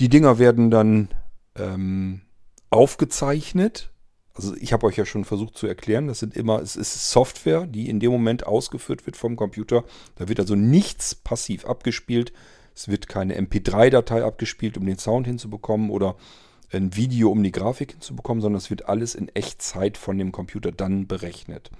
[0.00, 1.08] Die Dinger werden dann
[1.56, 2.22] ähm,
[2.70, 3.92] aufgezeichnet.
[4.34, 7.66] Also ich habe euch ja schon versucht zu erklären, das sind immer, es ist Software,
[7.66, 9.84] die in dem Moment ausgeführt wird vom Computer.
[10.16, 12.32] Da wird also nichts passiv abgespielt.
[12.74, 16.16] Es wird keine MP3-Datei abgespielt, um den Sound hinzubekommen oder
[16.72, 20.72] ein Video, um die Grafik hinzubekommen, sondern es wird alles in Echtzeit von dem Computer
[20.72, 21.70] dann berechnet.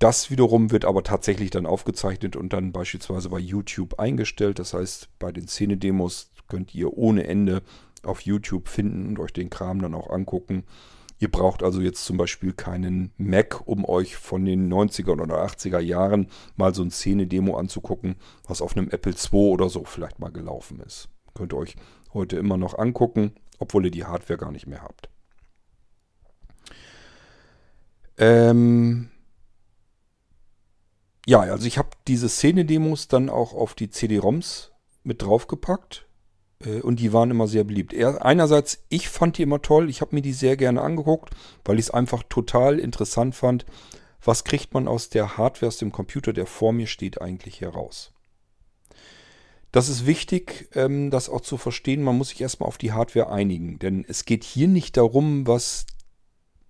[0.00, 4.58] Das wiederum wird aber tatsächlich dann aufgezeichnet und dann beispielsweise bei YouTube eingestellt.
[4.58, 7.62] Das heißt, bei den Szene-Demos könnt ihr ohne Ende
[8.02, 10.64] auf YouTube finden und euch den Kram dann auch angucken.
[11.18, 15.78] Ihr braucht also jetzt zum Beispiel keinen Mac, um euch von den 90er oder 80er
[15.78, 20.32] Jahren mal so ein Szene-Demo anzugucken, was auf einem Apple II oder so vielleicht mal
[20.32, 21.08] gelaufen ist.
[21.34, 21.76] Könnt ihr euch
[22.12, 25.08] heute immer noch angucken, obwohl ihr die Hardware gar nicht mehr habt.
[28.18, 29.10] Ähm
[31.26, 34.72] ja, also ich habe diese Szene-Demos dann auch auf die CD-ROMs
[35.04, 36.06] mit draufgepackt.
[36.64, 37.94] Äh, und die waren immer sehr beliebt.
[37.94, 39.88] einerseits, ich fand die immer toll.
[39.90, 41.30] Ich habe mir die sehr gerne angeguckt,
[41.64, 43.66] weil ich es einfach total interessant fand.
[44.22, 48.12] Was kriegt man aus der Hardware, aus dem Computer, der vor mir steht, eigentlich heraus?
[49.70, 52.02] Das ist wichtig, ähm, das auch zu verstehen.
[52.02, 53.78] Man muss sich erstmal auf die Hardware einigen.
[53.78, 55.86] Denn es geht hier nicht darum, was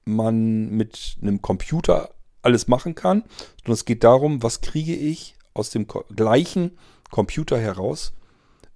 [0.04, 3.24] man mit einem Computer alles machen kann,
[3.58, 6.78] sondern es geht darum, was kriege ich aus dem gleichen
[7.10, 8.12] Computer heraus,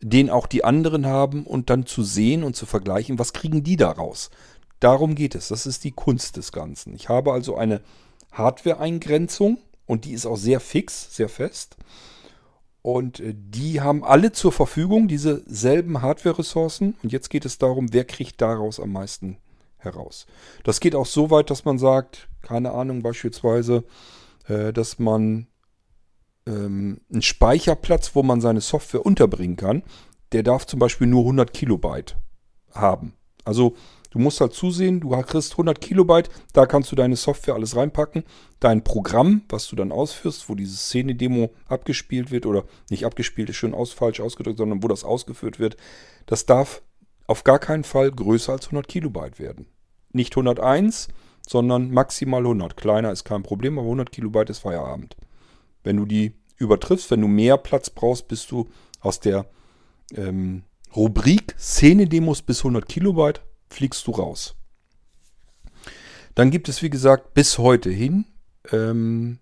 [0.00, 3.76] den auch die anderen haben und dann zu sehen und zu vergleichen, was kriegen die
[3.76, 4.30] daraus.
[4.80, 5.48] Darum geht es.
[5.48, 6.94] Das ist die Kunst des Ganzen.
[6.94, 7.80] Ich habe also eine
[8.32, 11.76] Hardware-Eingrenzung und die ist auch sehr fix, sehr fest.
[12.82, 16.94] Und äh, die haben alle zur Verfügung diese selben Hardware-Ressourcen.
[17.02, 19.38] Und jetzt geht es darum, wer kriegt daraus am meisten
[19.78, 20.26] heraus.
[20.64, 23.84] Das geht auch so weit, dass man sagt, keine Ahnung, beispielsweise,
[24.46, 25.48] äh, dass man
[26.48, 29.82] ähm, einen Speicherplatz, wo man seine Software unterbringen kann,
[30.32, 32.16] der darf zum Beispiel nur 100 Kilobyte
[32.72, 33.14] haben.
[33.44, 33.76] Also
[34.10, 38.24] du musst halt zusehen, du kriegst 100 Kilobyte, da kannst du deine Software alles reinpacken.
[38.60, 43.56] Dein Programm, was du dann ausführst, wo diese Szene-Demo abgespielt wird oder nicht abgespielt ist
[43.56, 45.76] schon aus, falsch ausgedrückt, sondern wo das ausgeführt wird,
[46.26, 46.82] das darf
[47.26, 49.66] auf gar keinen Fall größer als 100 Kilobyte werden.
[50.12, 51.08] Nicht 101,
[51.46, 52.76] sondern maximal 100.
[52.76, 55.16] Kleiner ist kein Problem, aber 100 Kilobyte ist Feierabend.
[55.88, 58.68] Wenn du die übertriffst, wenn du mehr Platz brauchst, bist du
[59.00, 59.46] aus der
[60.14, 60.64] ähm,
[60.94, 64.54] Rubrik Szene-Demos bis 100 Kilobyte, fliegst du raus.
[66.34, 68.26] Dann gibt es, wie gesagt, bis heute hin
[68.70, 69.38] ähm,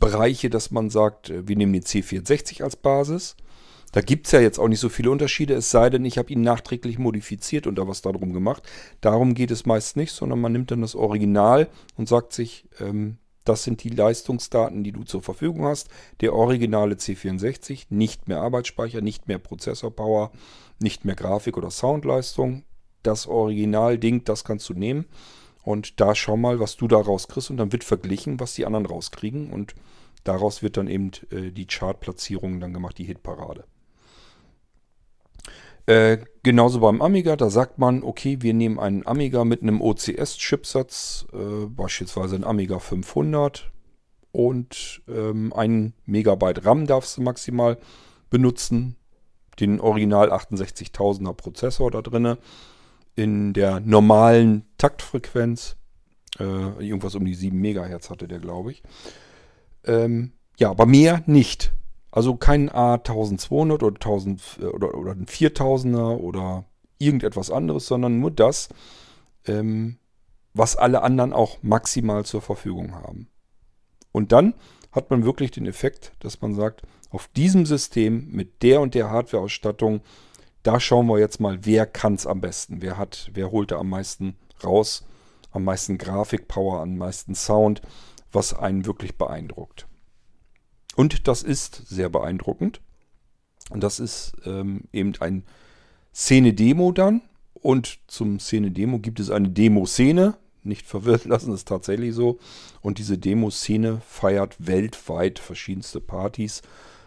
[0.00, 3.36] Bereiche, dass man sagt, äh, wir nehmen den C64 als Basis.
[3.92, 6.32] Da gibt es ja jetzt auch nicht so viele Unterschiede, es sei denn, ich habe
[6.32, 8.64] ihn nachträglich modifiziert und da was darum gemacht.
[9.02, 13.18] Darum geht es meist nicht, sondern man nimmt dann das Original und sagt sich, ähm,
[13.48, 15.88] das sind die Leistungsdaten, die du zur Verfügung hast.
[16.20, 20.32] Der originale C64, nicht mehr Arbeitsspeicher, nicht mehr Prozessorpower,
[20.78, 22.64] nicht mehr Grafik- oder Soundleistung.
[23.02, 25.06] das Original-Ding, das kannst du nehmen.
[25.62, 27.50] Und da schau mal, was du da rauskriegst.
[27.50, 29.52] Und dann wird verglichen, was die anderen rauskriegen.
[29.52, 29.74] Und
[30.24, 33.64] daraus wird dann eben äh, die Chartplatzierung dann gemacht, die Hitparade.
[35.86, 41.26] Äh, genauso beim Amiga, da sagt man, okay, wir nehmen einen Amiga mit einem OCS-Chipsatz,
[41.32, 43.70] äh, beispielsweise ein Amiga 500
[44.32, 47.78] und ähm, ein Megabyte RAM darfst du maximal
[48.30, 48.96] benutzen.
[49.60, 52.38] Den Original 68000er Prozessor da drinne
[53.14, 55.76] in der normalen Taktfrequenz.
[56.38, 56.42] Äh,
[56.84, 58.82] irgendwas um die 7 Megahertz hatte der, glaube ich.
[59.84, 61.72] Ähm, ja, aber mehr nicht.
[62.16, 66.64] Also kein A1200 oder, 1000, äh, oder, oder ein 4000er oder
[66.96, 68.70] irgendetwas anderes, sondern nur das,
[69.44, 69.98] ähm,
[70.54, 73.28] was alle anderen auch maximal zur Verfügung haben.
[74.12, 74.54] Und dann
[74.92, 79.10] hat man wirklich den Effekt, dass man sagt, auf diesem System mit der und der
[79.10, 80.00] Hardware-Ausstattung,
[80.62, 83.78] da schauen wir jetzt mal, wer kann es am besten, wer hat, wer holt da
[83.78, 85.04] am meisten raus,
[85.50, 87.82] am meisten Grafikpower, am meisten Sound,
[88.32, 89.86] was einen wirklich beeindruckt.
[90.96, 92.80] Und das ist sehr beeindruckend.
[93.70, 95.44] Und das ist ähm, eben ein
[96.14, 97.20] Szene-Demo dann.
[97.54, 100.36] Und zum Szene-Demo gibt es eine Demo-Szene.
[100.64, 102.38] Nicht verwirrt lassen, ist tatsächlich so.
[102.80, 106.62] Und diese Demo-Szene feiert weltweit verschiedenste Partys.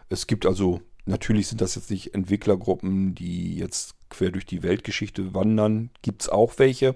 [0.09, 5.33] Es gibt also, natürlich sind das jetzt nicht Entwicklergruppen, die jetzt quer durch die Weltgeschichte
[5.33, 5.89] wandern.
[6.03, 6.95] Gibt es auch welche.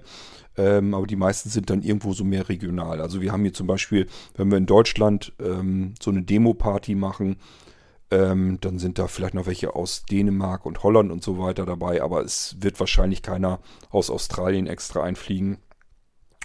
[0.56, 3.00] Ähm, aber die meisten sind dann irgendwo so mehr regional.
[3.00, 7.36] Also wir haben hier zum Beispiel, wenn wir in Deutschland ähm, so eine Demo-Party machen,
[8.10, 12.02] ähm, dann sind da vielleicht noch welche aus Dänemark und Holland und so weiter dabei.
[12.02, 15.58] Aber es wird wahrscheinlich keiner aus Australien extra einfliegen,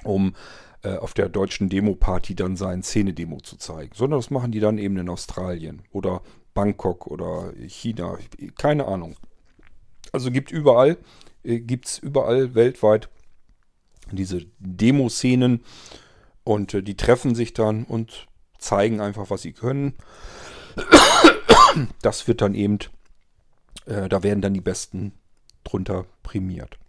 [0.03, 0.33] um
[0.81, 3.91] äh, auf der deutschen Demo-Party dann sein Szene-Demo zu zeigen.
[3.93, 6.21] Sondern das machen die dann eben in Australien oder
[6.55, 8.17] Bangkok oder China.
[8.57, 9.15] Keine Ahnung.
[10.11, 10.97] Also gibt überall,
[11.43, 13.09] äh, gibt es überall weltweit
[14.15, 15.63] diese Demo-Szenen
[16.43, 19.93] und äh, die treffen sich dann und zeigen einfach, was sie können.
[22.01, 22.79] Das wird dann eben,
[23.85, 25.13] äh, da werden dann die Besten
[25.63, 26.79] drunter prämiert.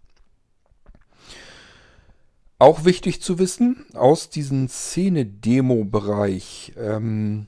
[2.57, 7.45] Auch wichtig zu wissen, aus diesem Szene-Demo-Bereich ähm,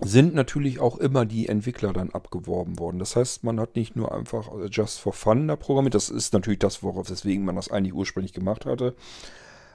[0.00, 2.98] sind natürlich auch immer die Entwickler dann abgeworben worden.
[2.98, 5.94] Das heißt, man hat nicht nur einfach Just for Fun da programmiert.
[5.94, 8.94] Das ist natürlich das, worauf deswegen man das eigentlich ursprünglich gemacht hatte.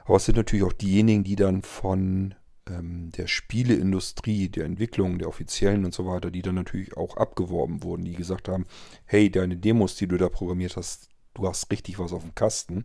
[0.04, 2.34] Aber es sind natürlich auch diejenigen, die dann von
[2.68, 7.82] ähm, der Spieleindustrie, der Entwicklung, der offiziellen und so weiter, die dann natürlich auch abgeworben
[7.82, 8.66] wurden, die gesagt haben,
[9.04, 12.84] hey, deine Demos, die du da programmiert hast, du hast richtig was auf dem Kasten.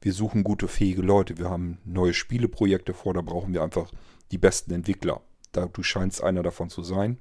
[0.00, 1.38] Wir suchen gute, fähige Leute.
[1.38, 3.90] Wir haben neue Spieleprojekte vor, da brauchen wir einfach
[4.30, 5.22] die besten Entwickler.
[5.66, 7.18] Du scheinst einer davon zu sein.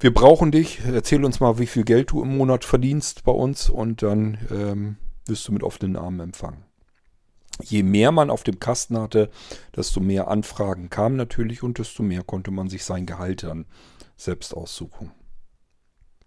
[0.00, 0.80] Wir brauchen dich.
[0.84, 4.96] Erzähl uns mal, wie viel Geld du im Monat verdienst bei uns und dann ähm,
[5.26, 6.64] wirst du mit offenen Armen empfangen.
[7.62, 9.30] Je mehr man auf dem Kasten hatte,
[9.74, 13.66] desto mehr Anfragen kamen natürlich und desto mehr konnte man sich sein Gehalt dann
[14.16, 15.12] selbst aussuchen.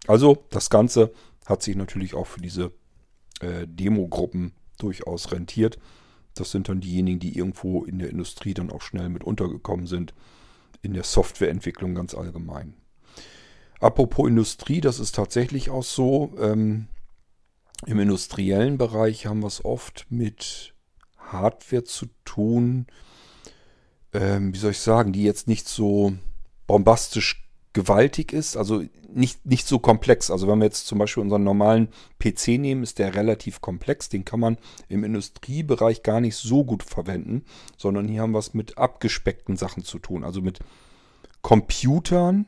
[0.06, 1.12] Also das Ganze
[1.44, 2.72] hat sich natürlich auch für diese
[3.40, 5.78] äh, Demogruppen durchaus rentiert.
[6.34, 10.14] Das sind dann diejenigen, die irgendwo in der Industrie dann auch schnell mit untergekommen sind
[10.82, 12.74] in der Softwareentwicklung ganz allgemein.
[13.80, 16.32] Apropos Industrie, das ist tatsächlich auch so.
[16.40, 16.88] Ähm,
[17.86, 20.74] Im industriellen Bereich haben wir es oft mit
[21.16, 22.86] Hardware zu tun,
[24.12, 26.14] ähm, wie soll ich sagen, die jetzt nicht so
[26.66, 27.47] bombastisch
[27.78, 30.32] gewaltig ist, also nicht, nicht so komplex.
[30.32, 31.86] Also wenn wir jetzt zum Beispiel unseren normalen
[32.18, 34.08] PC nehmen, ist der relativ komplex.
[34.08, 34.58] Den kann man
[34.88, 37.44] im Industriebereich gar nicht so gut verwenden,
[37.76, 40.24] sondern hier haben wir es mit abgespeckten Sachen zu tun.
[40.24, 40.58] Also mit
[41.40, 42.46] Computern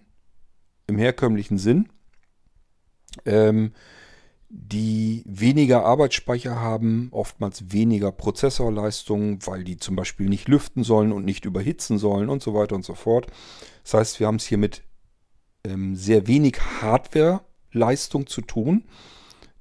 [0.89, 1.89] im herkömmlichen Sinn,
[3.25, 3.73] ähm,
[4.49, 11.25] die weniger Arbeitsspeicher haben, oftmals weniger Prozessorleistung, weil die zum Beispiel nicht lüften sollen und
[11.25, 13.29] nicht überhitzen sollen und so weiter und so fort.
[13.85, 14.83] Das heißt, wir haben es hier mit
[15.65, 18.85] ähm, sehr wenig Hardware-Leistung zu tun,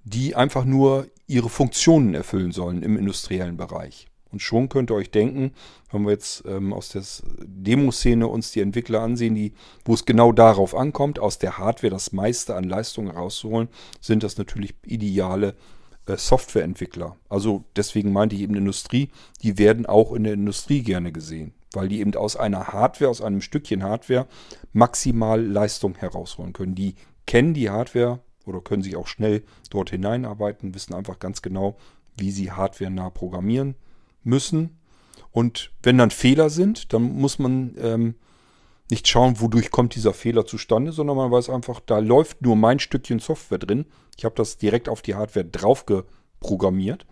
[0.04, 4.08] die einfach nur ihre Funktionen erfüllen sollen im industriellen Bereich.
[4.32, 5.54] Und schon könnt ihr euch denken,
[5.92, 7.04] wenn wir jetzt ähm, aus der
[7.44, 9.54] Demoszene uns die Entwickler ansehen, die,
[9.86, 13.70] wo es genau darauf ankommt, aus der Hardware das meiste an Leistung rauszuholen,
[14.00, 15.56] sind das natürlich ideale
[16.06, 17.16] äh, Softwareentwickler.
[17.28, 19.10] Also deswegen meinte ich eben Industrie,
[19.42, 23.22] die werden auch in der Industrie gerne gesehen weil die eben aus einer Hardware, aus
[23.22, 24.28] einem Stückchen Hardware
[24.74, 26.76] maximal Leistung herausholen können.
[26.76, 26.96] Die
[27.26, 31.78] kennen die Hardware oder können sich auch schnell dort hineinarbeiten, wissen einfach ganz genau,
[32.18, 33.76] wie sie Hardware nah programmieren
[34.24, 34.80] müssen.
[35.32, 38.16] Und wenn dann Fehler sind, dann muss man ähm,
[38.90, 42.80] nicht schauen, wodurch kommt dieser Fehler zustande, sondern man weiß einfach, da läuft nur mein
[42.80, 43.86] Stückchen Software drin.
[44.18, 45.86] Ich habe das direkt auf die Hardware drauf
[46.40, 47.06] programmiert.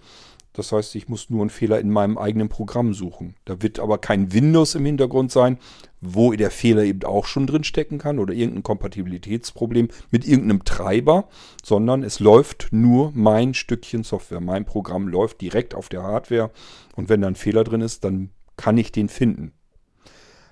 [0.57, 3.35] Das heißt, ich muss nur einen Fehler in meinem eigenen Programm suchen.
[3.45, 5.59] Da wird aber kein Windows im Hintergrund sein,
[6.01, 11.29] wo der Fehler eben auch schon drin stecken kann oder irgendein Kompatibilitätsproblem mit irgendeinem Treiber,
[11.63, 14.41] sondern es läuft nur mein Stückchen Software.
[14.41, 16.49] Mein Programm läuft direkt auf der Hardware
[16.95, 19.53] und wenn da ein Fehler drin ist, dann kann ich den finden.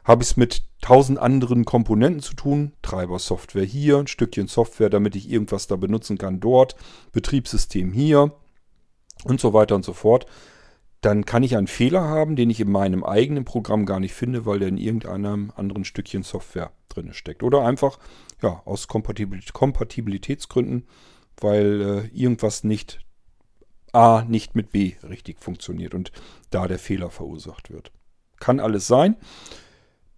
[0.04, 5.16] Habe ich es mit tausend anderen Komponenten zu tun, Treiber-Software hier, ein Stückchen Software, damit
[5.16, 6.76] ich irgendwas da benutzen kann dort,
[7.12, 8.32] Betriebssystem hier,
[9.26, 10.26] und so weiter und so fort,
[11.02, 14.46] dann kann ich einen Fehler haben, den ich in meinem eigenen Programm gar nicht finde,
[14.46, 17.44] weil der in irgendeinem anderen Stückchen Software drin steckt.
[17.44, 18.00] Oder einfach
[18.42, 20.88] ja, aus Kompatibilitätsgründen,
[21.38, 23.02] weil äh, irgendwas nicht
[23.92, 26.12] A nicht mit B richtig funktioniert und
[26.50, 27.92] da der Fehler verursacht wird.
[28.40, 29.16] Kann alles sein.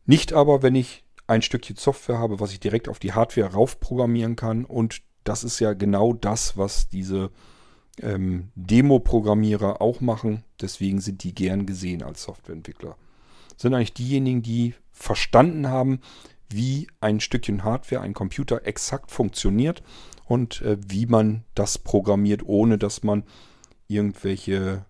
[0.05, 4.35] Nicht aber, wenn ich ein Stückchen Software habe, was ich direkt auf die Hardware raufprogrammieren
[4.35, 4.65] kann.
[4.65, 7.29] Und das ist ja genau das, was diese
[8.01, 10.43] ähm, Demo-Programmierer auch machen.
[10.61, 12.95] Deswegen sind die gern gesehen als Softwareentwickler.
[13.57, 15.99] Sind eigentlich diejenigen, die verstanden haben,
[16.49, 19.83] wie ein Stückchen Hardware, ein Computer exakt funktioniert
[20.25, 23.23] und äh, wie man das programmiert, ohne dass man
[23.87, 24.85] irgendwelche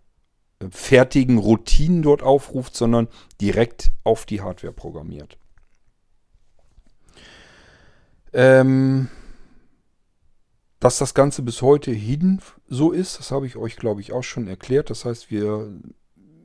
[0.59, 3.07] äh, fertigen Routinen dort aufruft, sondern
[3.41, 5.37] direkt auf die Hardware programmiert.
[8.33, 9.09] Ähm,
[10.79, 14.23] dass das Ganze bis heute hin so ist, das habe ich euch, glaube ich, auch
[14.23, 14.89] schon erklärt.
[14.89, 15.73] Das heißt, wir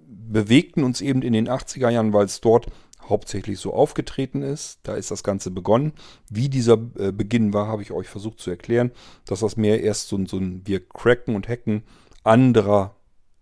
[0.07, 2.67] bewegten uns eben in den 80er Jahren, weil es dort
[3.09, 4.81] hauptsächlich so aufgetreten ist.
[4.85, 5.93] Da ist das Ganze begonnen.
[6.31, 8.93] Wie dieser äh, Beginn war, habe ich euch versucht zu erklären,
[9.27, 11.83] dass das mehr erst so, so ein wir cracken und hacken
[12.25, 12.95] anderer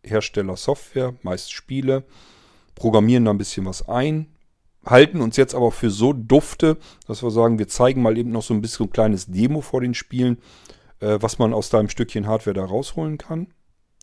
[0.02, 2.04] Hersteller Software, meist Spiele,
[2.74, 4.26] programmieren da ein bisschen was ein,
[4.84, 8.42] halten uns jetzt aber für so dufte, dass wir sagen, wir zeigen mal eben noch
[8.42, 10.38] so ein bisschen ein kleines Demo vor den Spielen
[11.00, 13.48] äh, was man aus deinem Stückchen Hardware da rausholen kann.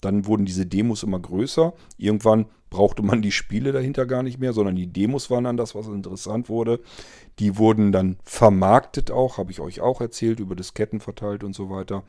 [0.01, 1.73] Dann wurden diese Demos immer größer.
[1.97, 5.73] Irgendwann brauchte man die Spiele dahinter gar nicht mehr, sondern die Demos waren dann das,
[5.73, 6.81] was interessant wurde.
[7.39, 11.69] Die wurden dann vermarktet auch, habe ich euch auch erzählt, über Disketten verteilt und so
[11.69, 12.03] weiter.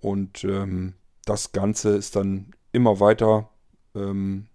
[0.00, 0.94] Und ähm,
[1.24, 3.48] das Ganze ist dann immer weiter,
[3.94, 4.46] ähm,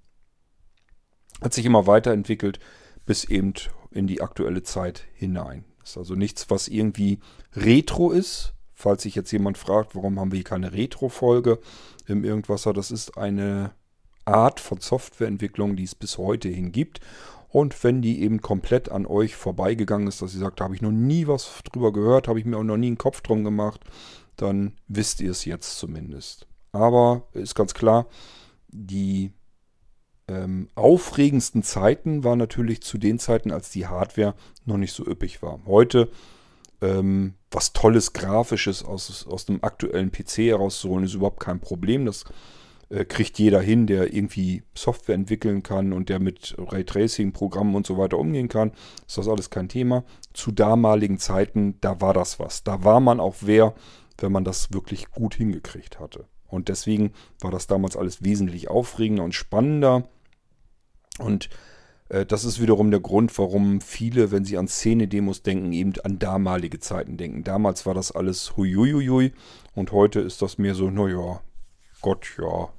[1.41, 2.59] hat sich immer weiterentwickelt,
[3.05, 3.53] bis eben
[3.89, 5.65] in die aktuelle Zeit hinein.
[5.83, 7.19] Ist also nichts, was irgendwie
[7.55, 11.59] retro ist, Falls sich jetzt jemand fragt, warum haben wir hier keine Retro-Folge
[12.07, 13.71] im Irgendwasser, das ist eine
[14.25, 16.99] Art von Softwareentwicklung, die es bis heute hin gibt.
[17.49, 20.81] Und wenn die eben komplett an euch vorbeigegangen ist, dass ihr sagt, da habe ich
[20.81, 23.81] noch nie was drüber gehört, habe ich mir auch noch nie einen Kopf drum gemacht,
[24.35, 26.47] dann wisst ihr es jetzt zumindest.
[26.71, 28.07] Aber ist ganz klar,
[28.69, 29.31] die
[30.27, 34.33] ähm, aufregendsten Zeiten waren natürlich zu den Zeiten, als die Hardware
[34.65, 35.59] noch nicht so üppig war.
[35.65, 36.09] Heute
[36.81, 42.05] ähm, was Tolles Grafisches aus, aus dem aktuellen PC herauszuholen, ist überhaupt kein Problem.
[42.05, 42.25] Das
[42.89, 47.97] äh, kriegt jeder hin, der irgendwie Software entwickeln kann und der mit Raytracing-Programmen und so
[47.97, 48.71] weiter umgehen kann.
[49.07, 50.03] Ist das alles kein Thema.
[50.33, 52.63] Zu damaligen Zeiten, da war das was.
[52.63, 53.73] Da war man auch wer,
[54.17, 56.25] wenn man das wirklich gut hingekriegt hatte.
[56.47, 60.09] Und deswegen war das damals alles wesentlich aufregender und spannender.
[61.17, 61.49] Und
[62.27, 66.79] das ist wiederum der Grund, warum viele, wenn sie an Szene-Demos denken, eben an damalige
[66.79, 67.43] Zeiten denken.
[67.43, 69.31] Damals war das alles huiuiui
[69.75, 71.41] und heute ist das mehr so, naja,
[72.01, 72.69] Gott, ja,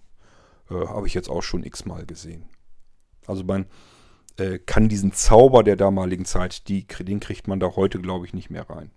[0.70, 2.44] äh, habe ich jetzt auch schon x-mal gesehen.
[3.26, 3.66] Also man
[4.36, 8.34] äh, kann diesen Zauber der damaligen Zeit, die, den kriegt man da heute, glaube ich,
[8.34, 8.90] nicht mehr rein.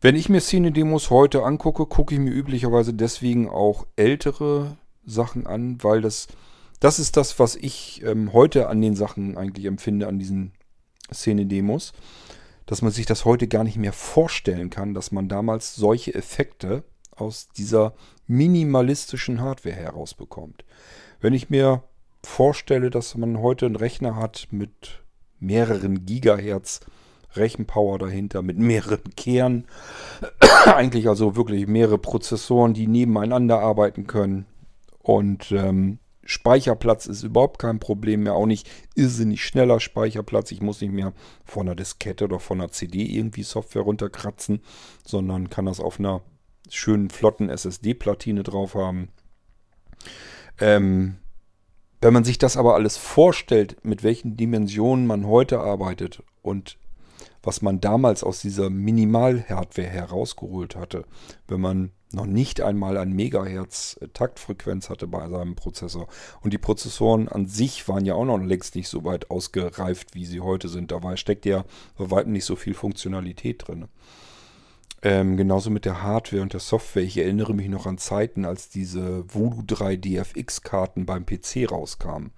[0.00, 5.82] Wenn ich mir Szene-Demos heute angucke, gucke ich mir üblicherweise deswegen auch ältere Sachen an,
[5.82, 6.28] weil das
[6.80, 10.52] das ist das, was ich ähm, heute an den Sachen eigentlich empfinde, an diesen
[11.12, 11.92] Szene-Demos.
[12.66, 16.82] Dass man sich das heute gar nicht mehr vorstellen kann, dass man damals solche Effekte
[17.14, 17.94] aus dieser
[18.26, 20.64] minimalistischen Hardware herausbekommt.
[21.20, 21.84] Wenn ich mir
[22.24, 25.04] vorstelle, dass man heute einen Rechner hat mit
[25.38, 26.80] mehreren Gigahertz
[27.34, 29.66] Rechenpower dahinter, mit mehreren Kernen,
[30.64, 34.46] eigentlich also wirklich mehrere Prozessoren, die nebeneinander arbeiten können
[35.02, 40.50] und ähm, Speicherplatz ist überhaupt kein Problem mehr, auch nicht irrsinnig schneller Speicherplatz.
[40.50, 41.12] Ich muss nicht mehr
[41.44, 44.60] von einer Diskette oder von einer CD irgendwie Software runterkratzen,
[45.04, 46.22] sondern kann das auf einer
[46.68, 49.08] schönen, flotten SSD-Platine drauf haben.
[50.60, 51.16] Ähm,
[52.00, 56.76] wenn man sich das aber alles vorstellt, mit welchen Dimensionen man heute arbeitet und
[57.42, 61.04] was man damals aus dieser Minimal-Hardware herausgeholt hatte,
[61.46, 66.08] wenn man noch nicht einmal ein Megahertz äh, Taktfrequenz hatte bei seinem Prozessor.
[66.40, 70.24] Und die Prozessoren an sich waren ja auch noch längst nicht so weit ausgereift, wie
[70.24, 70.92] sie heute sind.
[70.92, 71.64] Da steckt ja
[71.98, 73.88] bei weitem nicht so viel Funktionalität drin.
[75.02, 77.02] Ähm, genauso mit der Hardware und der Software.
[77.02, 82.32] Ich erinnere mich noch an Zeiten, als diese Voodoo 3 DFX-Karten beim PC rauskamen.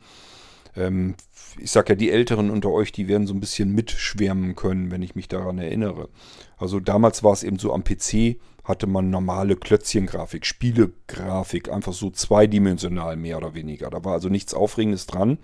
[0.77, 1.15] Ähm,
[1.59, 5.03] ich sag ja, die Älteren unter euch, die werden so ein bisschen mitschwärmen können, wenn
[5.03, 6.09] ich mich daran erinnere.
[6.57, 8.37] Also damals war es eben so am PC,
[8.69, 13.89] hatte man normale Klötzchengrafik, Spielegrafik, einfach so zweidimensional mehr oder weniger.
[13.89, 15.39] Da war also nichts Aufregendes dran.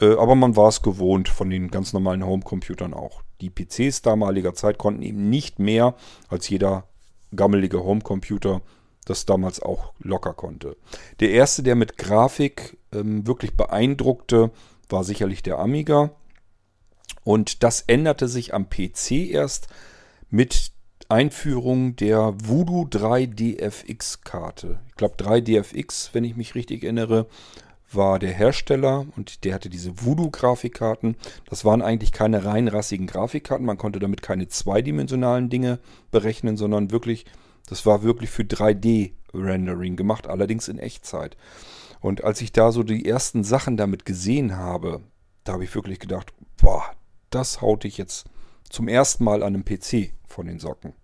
[0.00, 3.22] Äh, aber man war es gewohnt von den ganz normalen Homecomputern auch.
[3.40, 5.94] Die PCs damaliger Zeit konnten eben nicht mehr
[6.28, 6.88] als jeder
[7.34, 8.62] gammelige Homecomputer
[9.04, 10.76] das damals auch locker konnte.
[11.20, 14.50] Der erste, der mit Grafik ähm, wirklich beeindruckte,
[14.88, 16.10] war sicherlich der Amiga.
[17.22, 19.68] Und das änderte sich am PC erst
[20.28, 20.72] mit
[21.08, 24.80] Einführung der Voodoo 3DFX-Karte.
[24.88, 27.26] Ich glaube 3DFX, wenn ich mich richtig erinnere,
[27.92, 31.16] war der Hersteller und der hatte diese Voodoo-Grafikkarten.
[31.48, 33.64] Das waren eigentlich keine reinrassigen Grafikkarten.
[33.64, 35.78] Man konnte damit keine zweidimensionalen Dinge
[36.10, 37.24] berechnen, sondern wirklich,
[37.68, 41.36] das war wirklich für 3D-Rendering gemacht, allerdings in Echtzeit.
[42.00, 45.00] Und als ich da so die ersten Sachen damit gesehen habe,
[45.44, 46.84] da habe ich wirklich gedacht, boah,
[47.30, 48.26] das haut ich jetzt
[48.70, 50.94] zum ersten Mal an einem PC von den Socken.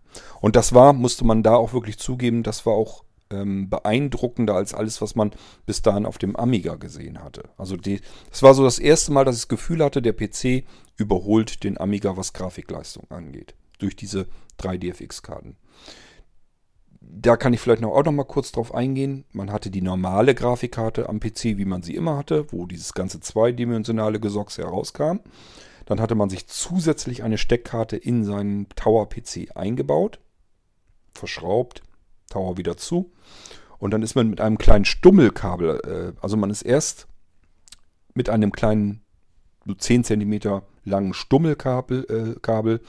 [0.40, 4.74] Und das war, musste man da auch wirklich zugeben, das war auch ähm, beeindruckender als
[4.74, 5.32] alles, was man
[5.66, 7.44] bis dahin auf dem Amiga gesehen hatte.
[7.56, 8.00] Also die,
[8.30, 10.64] das war so das erste Mal, dass ich das Gefühl hatte, der PC
[10.96, 13.54] überholt den Amiga, was Grafikleistung angeht.
[13.78, 14.26] Durch diese
[14.60, 15.56] 3DFX-Karten.
[17.00, 19.24] Da kann ich vielleicht noch auch noch mal kurz drauf eingehen.
[19.32, 23.18] Man hatte die normale Grafikkarte am PC, wie man sie immer hatte, wo dieses ganze
[23.18, 25.18] zweidimensionale Gesocks herauskam.
[25.93, 30.20] Dann hatte man sich zusätzlich eine Steckkarte in seinen Tower-PC eingebaut,
[31.12, 31.82] verschraubt,
[32.30, 33.12] Tower wieder zu.
[33.76, 37.09] Und dann ist man mit einem kleinen Stummelkabel, äh, also man ist erst
[38.14, 39.03] mit einem kleinen,
[39.66, 42.80] so 10 cm langen Stummelkabel, äh, Kabel,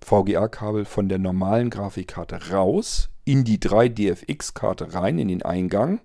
[0.00, 6.00] VGA-Kabel von der normalen Grafikkarte raus, in die 3DFX-Karte rein, in den Eingang.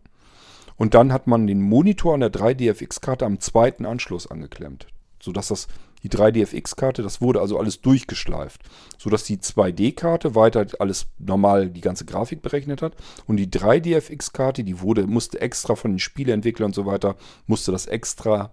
[0.75, 4.87] Und dann hat man den Monitor an der 3DFX-Karte am zweiten Anschluss angeklemmt,
[5.21, 5.69] sodass das
[6.03, 8.61] die 3DFX-Karte, das wurde also alles durchgeschleift,
[8.97, 12.95] sodass die 2D-Karte weiter alles normal die ganze Grafik berechnet hat
[13.27, 17.15] und die 3DFX-Karte, die wurde, musste extra von den Spieleentwicklern und so weiter,
[17.47, 18.51] musste das extra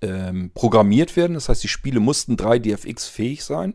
[0.00, 1.34] ähm, programmiert werden.
[1.34, 3.74] Das heißt, die Spiele mussten 3DFX-fähig sein.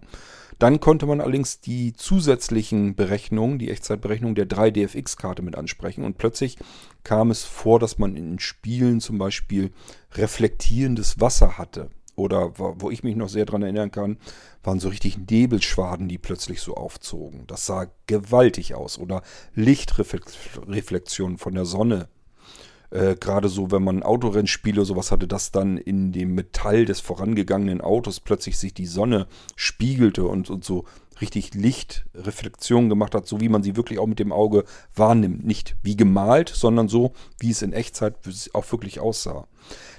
[0.59, 6.03] Dann konnte man allerdings die zusätzlichen Berechnungen, die Echtzeitberechnung der 3DFX-Karte mit ansprechen.
[6.03, 6.57] Und plötzlich
[7.03, 9.71] kam es vor, dass man in Spielen zum Beispiel
[10.13, 14.17] reflektierendes Wasser hatte oder wo ich mich noch sehr dran erinnern kann,
[14.63, 17.45] waren so richtig Nebelschwaden, die plötzlich so aufzogen.
[17.45, 18.97] Das sah gewaltig aus.
[18.97, 19.21] Oder
[19.53, 22.09] Lichtreflexionen von der Sonne.
[22.89, 27.81] Äh, Gerade so, wenn man Autorennspiele sowas hatte, dass dann in dem Metall des vorangegangenen
[27.81, 30.85] Autos plötzlich sich die Sonne spiegelte und, und so
[31.21, 34.63] richtig Lichtreflexionen gemacht hat, so wie man sie wirklich auch mit dem Auge
[34.95, 35.45] wahrnimmt.
[35.45, 38.15] Nicht wie gemalt, sondern so, wie es in Echtzeit
[38.53, 39.47] auch wirklich aussah.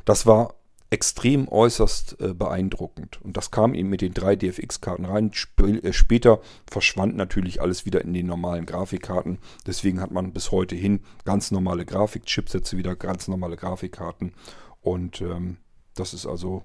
[0.05, 0.58] Das war
[0.91, 3.21] extrem äußerst äh, beeindruckend.
[3.23, 5.31] Und das kam eben mit den drei DFX-Karten rein.
[5.37, 9.39] Sp äh, später verschwand natürlich alles wieder in den normalen Grafikkarten.
[9.67, 14.33] Deswegen hat man bis heute hin ganz normale Grafikchipsätze, wieder ganz normale Grafikkarten.
[14.81, 15.59] Und ähm,
[15.95, 16.65] das ist also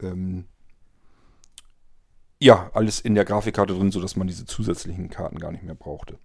[0.00, 0.46] ähm,
[2.38, 6.18] ja alles in der Grafikkarte drin, sodass man diese zusätzlichen Karten gar nicht mehr brauchte.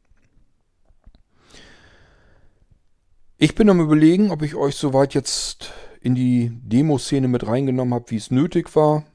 [3.37, 5.73] Ich bin am überlegen, ob ich euch soweit jetzt
[6.05, 9.05] in die Demoszene mit reingenommen habe, wie es nötig war.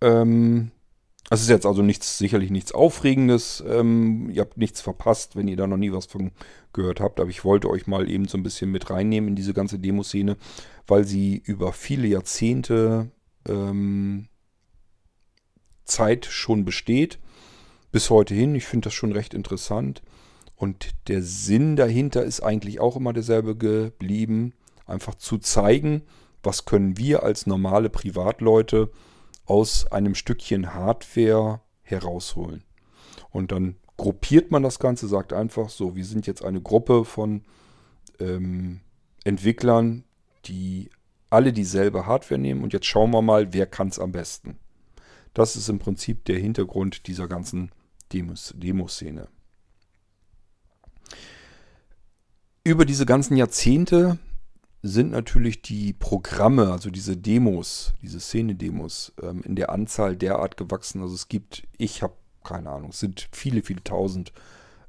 [0.00, 0.70] Ähm,
[1.28, 3.64] es ist jetzt also nichts, sicherlich nichts Aufregendes.
[3.66, 6.30] Ähm, ihr habt nichts verpasst, wenn ihr da noch nie was von
[6.72, 7.18] gehört habt.
[7.18, 10.36] Aber ich wollte euch mal eben so ein bisschen mit reinnehmen in diese ganze Demoszene,
[10.86, 13.10] weil sie über viele Jahrzehnte
[13.48, 14.28] ähm,
[15.84, 17.18] Zeit schon besteht.
[17.90, 18.54] Bis heute hin.
[18.54, 20.00] Ich finde das schon recht interessant.
[20.54, 24.52] Und der Sinn dahinter ist eigentlich auch immer derselbe geblieben.
[24.86, 26.02] Einfach zu zeigen,
[26.42, 28.90] was können wir als normale Privatleute
[29.44, 32.64] aus einem Stückchen Hardware herausholen.
[33.30, 37.42] Und dann gruppiert man das Ganze, sagt einfach so, wir sind jetzt eine Gruppe von
[38.20, 38.80] ähm,
[39.24, 40.04] Entwicklern,
[40.44, 40.90] die
[41.30, 44.58] alle dieselbe Hardware nehmen und jetzt schauen wir mal, wer kann es am besten.
[45.34, 47.70] Das ist im Prinzip der Hintergrund dieser ganzen
[48.12, 49.28] Demoszene.
[52.64, 54.18] Über diese ganzen Jahrzehnte
[54.86, 61.02] sind natürlich die Programme, also diese Demos, diese Szene-Demos, ähm, in der Anzahl derart gewachsen.
[61.02, 62.14] Also es gibt, ich habe
[62.46, 64.32] keine Ahnung, es sind viele, viele tausend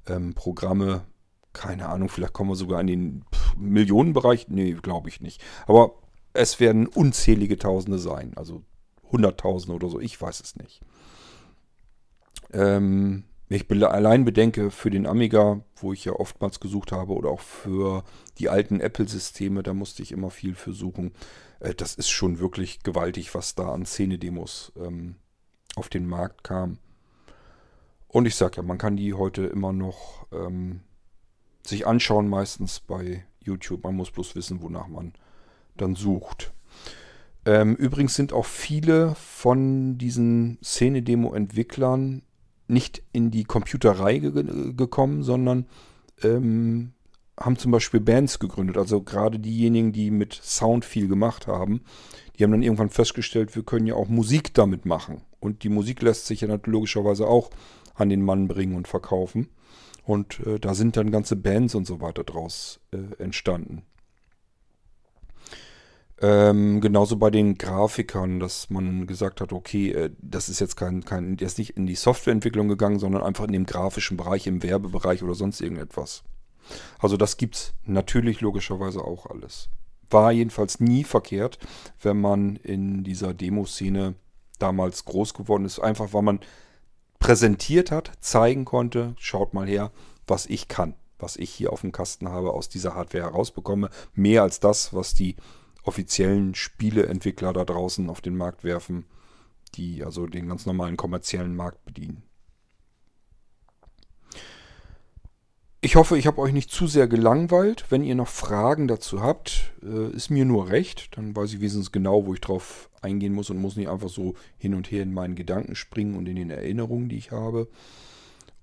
[0.07, 1.05] ähm, Programme.
[1.53, 3.25] Keine Ahnung, vielleicht kommen wir sogar in den
[3.57, 4.47] Millionenbereich.
[4.47, 5.43] Nee, glaube ich nicht.
[5.65, 5.95] Aber
[6.33, 8.33] es werden unzählige Tausende sein.
[8.35, 8.63] Also
[9.11, 10.81] Hunderttausende oder so, ich weiß es nicht.
[12.53, 17.29] Ähm, wenn ich allein bedenke für den Amiga, wo ich ja oftmals gesucht habe, oder
[17.29, 18.03] auch für
[18.39, 21.13] die alten Apple-Systeme, da musste ich immer viel für suchen.
[21.59, 25.15] Äh, das ist schon wirklich gewaltig, was da an Szene-Demos ähm,
[25.75, 26.79] auf den Markt kam.
[28.07, 30.81] Und ich sage ja, man kann die heute immer noch ähm,
[31.65, 33.83] sich anschauen, meistens bei YouTube.
[33.83, 35.13] Man muss bloß wissen, wonach man
[35.77, 36.53] dann sucht.
[37.45, 42.23] Ähm, übrigens sind auch viele von diesen Szene-Demo-Entwicklern
[42.67, 45.65] nicht in die Computerei ge gekommen, sondern
[46.23, 46.93] ähm,
[47.39, 48.77] haben zum Beispiel Bands gegründet.
[48.77, 51.81] Also gerade diejenigen, die mit Sound viel gemacht haben,
[52.37, 55.21] die haben dann irgendwann festgestellt, wir können ja auch Musik damit machen.
[55.39, 57.49] Und die Musik lässt sich ja logischerweise auch
[57.95, 59.49] an den Mann bringen und verkaufen.
[60.03, 63.83] Und äh, da sind dann ganze Bands und so weiter draus äh, entstanden.
[66.19, 71.05] Ähm, genauso bei den Grafikern, dass man gesagt hat, okay, äh, das ist jetzt kein,
[71.05, 74.63] kein, der ist nicht in die Softwareentwicklung gegangen, sondern einfach in dem grafischen Bereich, im
[74.63, 76.23] Werbebereich oder sonst irgendetwas.
[76.99, 79.69] Also das gibt's natürlich logischerweise auch alles.
[80.09, 81.59] War jedenfalls nie verkehrt,
[82.01, 84.15] wenn man in dieser Demoszene
[84.57, 86.39] damals groß geworden ist, einfach weil man
[87.19, 89.91] präsentiert hat, zeigen konnte, schaut mal her,
[90.25, 93.89] was ich kann, was ich hier auf dem Kasten habe, aus dieser Hardware herausbekomme.
[94.13, 95.35] Mehr als das, was die
[95.87, 99.05] offiziellen Spieleentwickler da draußen auf den Markt werfen,
[99.75, 102.23] die also den ganz normalen kommerziellen Markt bedienen.
[105.79, 107.85] Ich hoffe, ich habe euch nicht zu sehr gelangweilt.
[107.89, 111.15] Wenn ihr noch Fragen dazu habt, äh, ist mir nur recht.
[111.15, 114.33] Dann weiß ich wesentlich genau, wo ich drauf eingehen muss und muss nicht einfach so
[114.57, 117.69] hin und her in meinen Gedanken springen und in den Erinnerungen, die ich habe.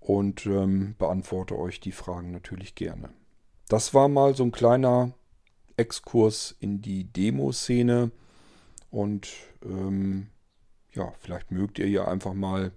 [0.00, 3.10] Und ähm, beantworte euch die Fragen natürlich gerne.
[3.68, 5.14] Das war mal so ein kleiner
[5.76, 8.10] Exkurs in die Demo-Szene.
[8.90, 9.28] Und
[9.64, 10.28] ähm,
[10.92, 12.72] ja, vielleicht mögt ihr ja einfach mal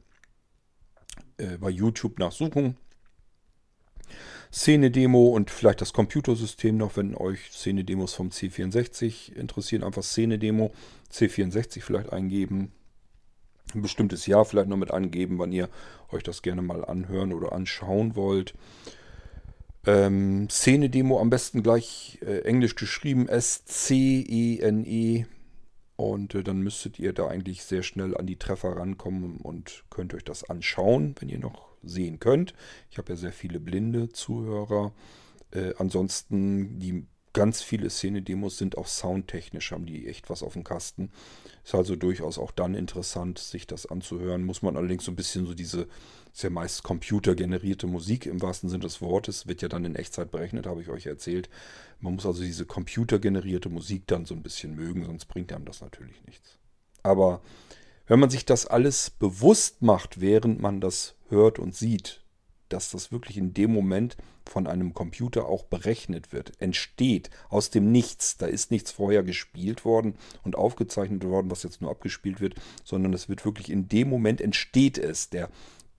[1.38, 2.78] äh, bei YouTube nachsuchen.
[4.52, 9.84] Szene-Demo und vielleicht das Computersystem noch, wenn euch Szene-Demos vom C64 interessieren.
[9.84, 10.74] Einfach Szene-Demo,
[11.12, 12.72] C64 vielleicht eingeben.
[13.74, 15.70] Ein bestimmtes Jahr vielleicht noch mit angeben, wann ihr
[16.12, 18.54] euch das gerne mal anhören oder anschauen wollt.
[19.88, 25.20] Ähm, Szene-Demo am besten gleich äh, englisch geschrieben, S-C-E-N-E.
[25.22, 25.26] -E.
[25.96, 30.14] Und äh, dann müsstet ihr da eigentlich sehr schnell an die Treffer rankommen und könnt
[30.14, 32.54] euch das anschauen, wenn ihr noch sehen könnt.
[32.92, 34.92] Ich habe ja sehr viele blinde Zuhörer.
[35.52, 40.64] Äh, ansonsten, die ganz viele Szene-Demos sind auch soundtechnisch, haben die echt was auf dem
[40.64, 41.12] Kasten.
[41.64, 44.44] Ist also durchaus auch dann interessant, sich das anzuhören.
[44.44, 45.88] Muss man allerdings so ein bisschen so diese,
[46.34, 50.32] ist ja meist computergenerierte Musik im wahrsten Sinne des Wortes, wird ja dann in Echtzeit
[50.32, 51.50] berechnet, habe ich euch erzählt.
[52.00, 55.82] Man muss also diese computergenerierte Musik dann so ein bisschen mögen, sonst bringt einem das
[55.82, 56.58] natürlich nichts.
[57.04, 57.42] Aber
[58.08, 62.22] wenn man sich das alles bewusst macht, während man das hört und sieht,
[62.70, 67.92] dass das wirklich in dem Moment von einem Computer auch berechnet wird, entsteht aus dem
[67.92, 68.38] Nichts.
[68.38, 73.14] Da ist nichts vorher gespielt worden und aufgezeichnet worden, was jetzt nur abgespielt wird, sondern
[73.14, 75.30] es wird wirklich in dem Moment entsteht es.
[75.30, 75.50] Der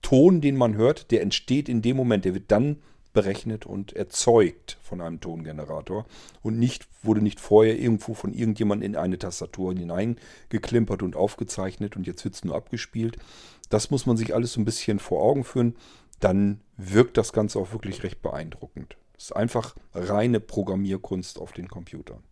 [0.01, 2.77] Ton, den man hört, der entsteht in dem Moment, der wird dann
[3.13, 6.05] berechnet und erzeugt von einem Tongenerator
[6.41, 12.05] und nicht, wurde nicht vorher irgendwo von irgendjemandem in eine Tastatur hineingeklimpert und aufgezeichnet und
[12.05, 13.17] jetzt wird es nur abgespielt.
[13.69, 15.75] Das muss man sich alles so ein bisschen vor Augen führen.
[16.19, 18.97] Dann wirkt das Ganze auch wirklich recht beeindruckend.
[19.17, 22.23] Es ist einfach reine Programmierkunst auf den Computern.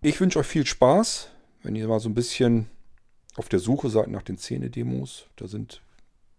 [0.00, 1.30] Ich wünsche euch viel Spaß,
[1.62, 2.68] wenn ihr mal so ein bisschen
[3.36, 5.26] auf der Suche seid nach den Szene-Demos.
[5.36, 5.80] Da sind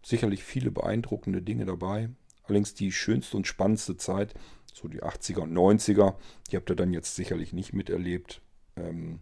[0.03, 2.09] sicherlich viele beeindruckende Dinge dabei.
[2.43, 4.33] Allerdings die schönste und spannendste Zeit,
[4.71, 6.15] so die 80er und 90er,
[6.51, 8.41] die habt ihr dann jetzt sicherlich nicht miterlebt.
[8.75, 9.19] Ähm,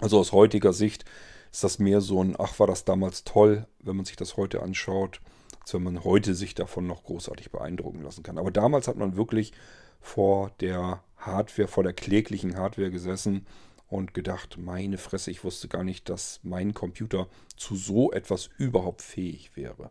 [0.00, 1.04] also aus heutiger Sicht
[1.52, 4.62] ist das mehr so ein, ach war das damals toll, wenn man sich das heute
[4.62, 5.20] anschaut,
[5.60, 8.38] als wenn man heute sich davon noch großartig beeindrucken lassen kann.
[8.38, 9.52] Aber damals hat man wirklich
[10.00, 13.46] vor der Hardware, vor der kläglichen Hardware gesessen
[13.88, 19.02] und gedacht, meine Fresse, ich wusste gar nicht, dass mein Computer zu so etwas überhaupt
[19.02, 19.90] fähig wäre.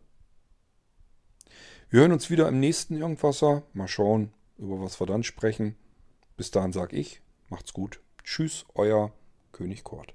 [1.90, 3.64] Wir hören uns wieder im nächsten Irgendwasser.
[3.72, 5.76] Mal schauen, über was wir dann sprechen.
[6.36, 8.00] Bis dahin sage ich, macht's gut.
[8.22, 9.12] Tschüss, euer
[9.52, 10.14] König Kort.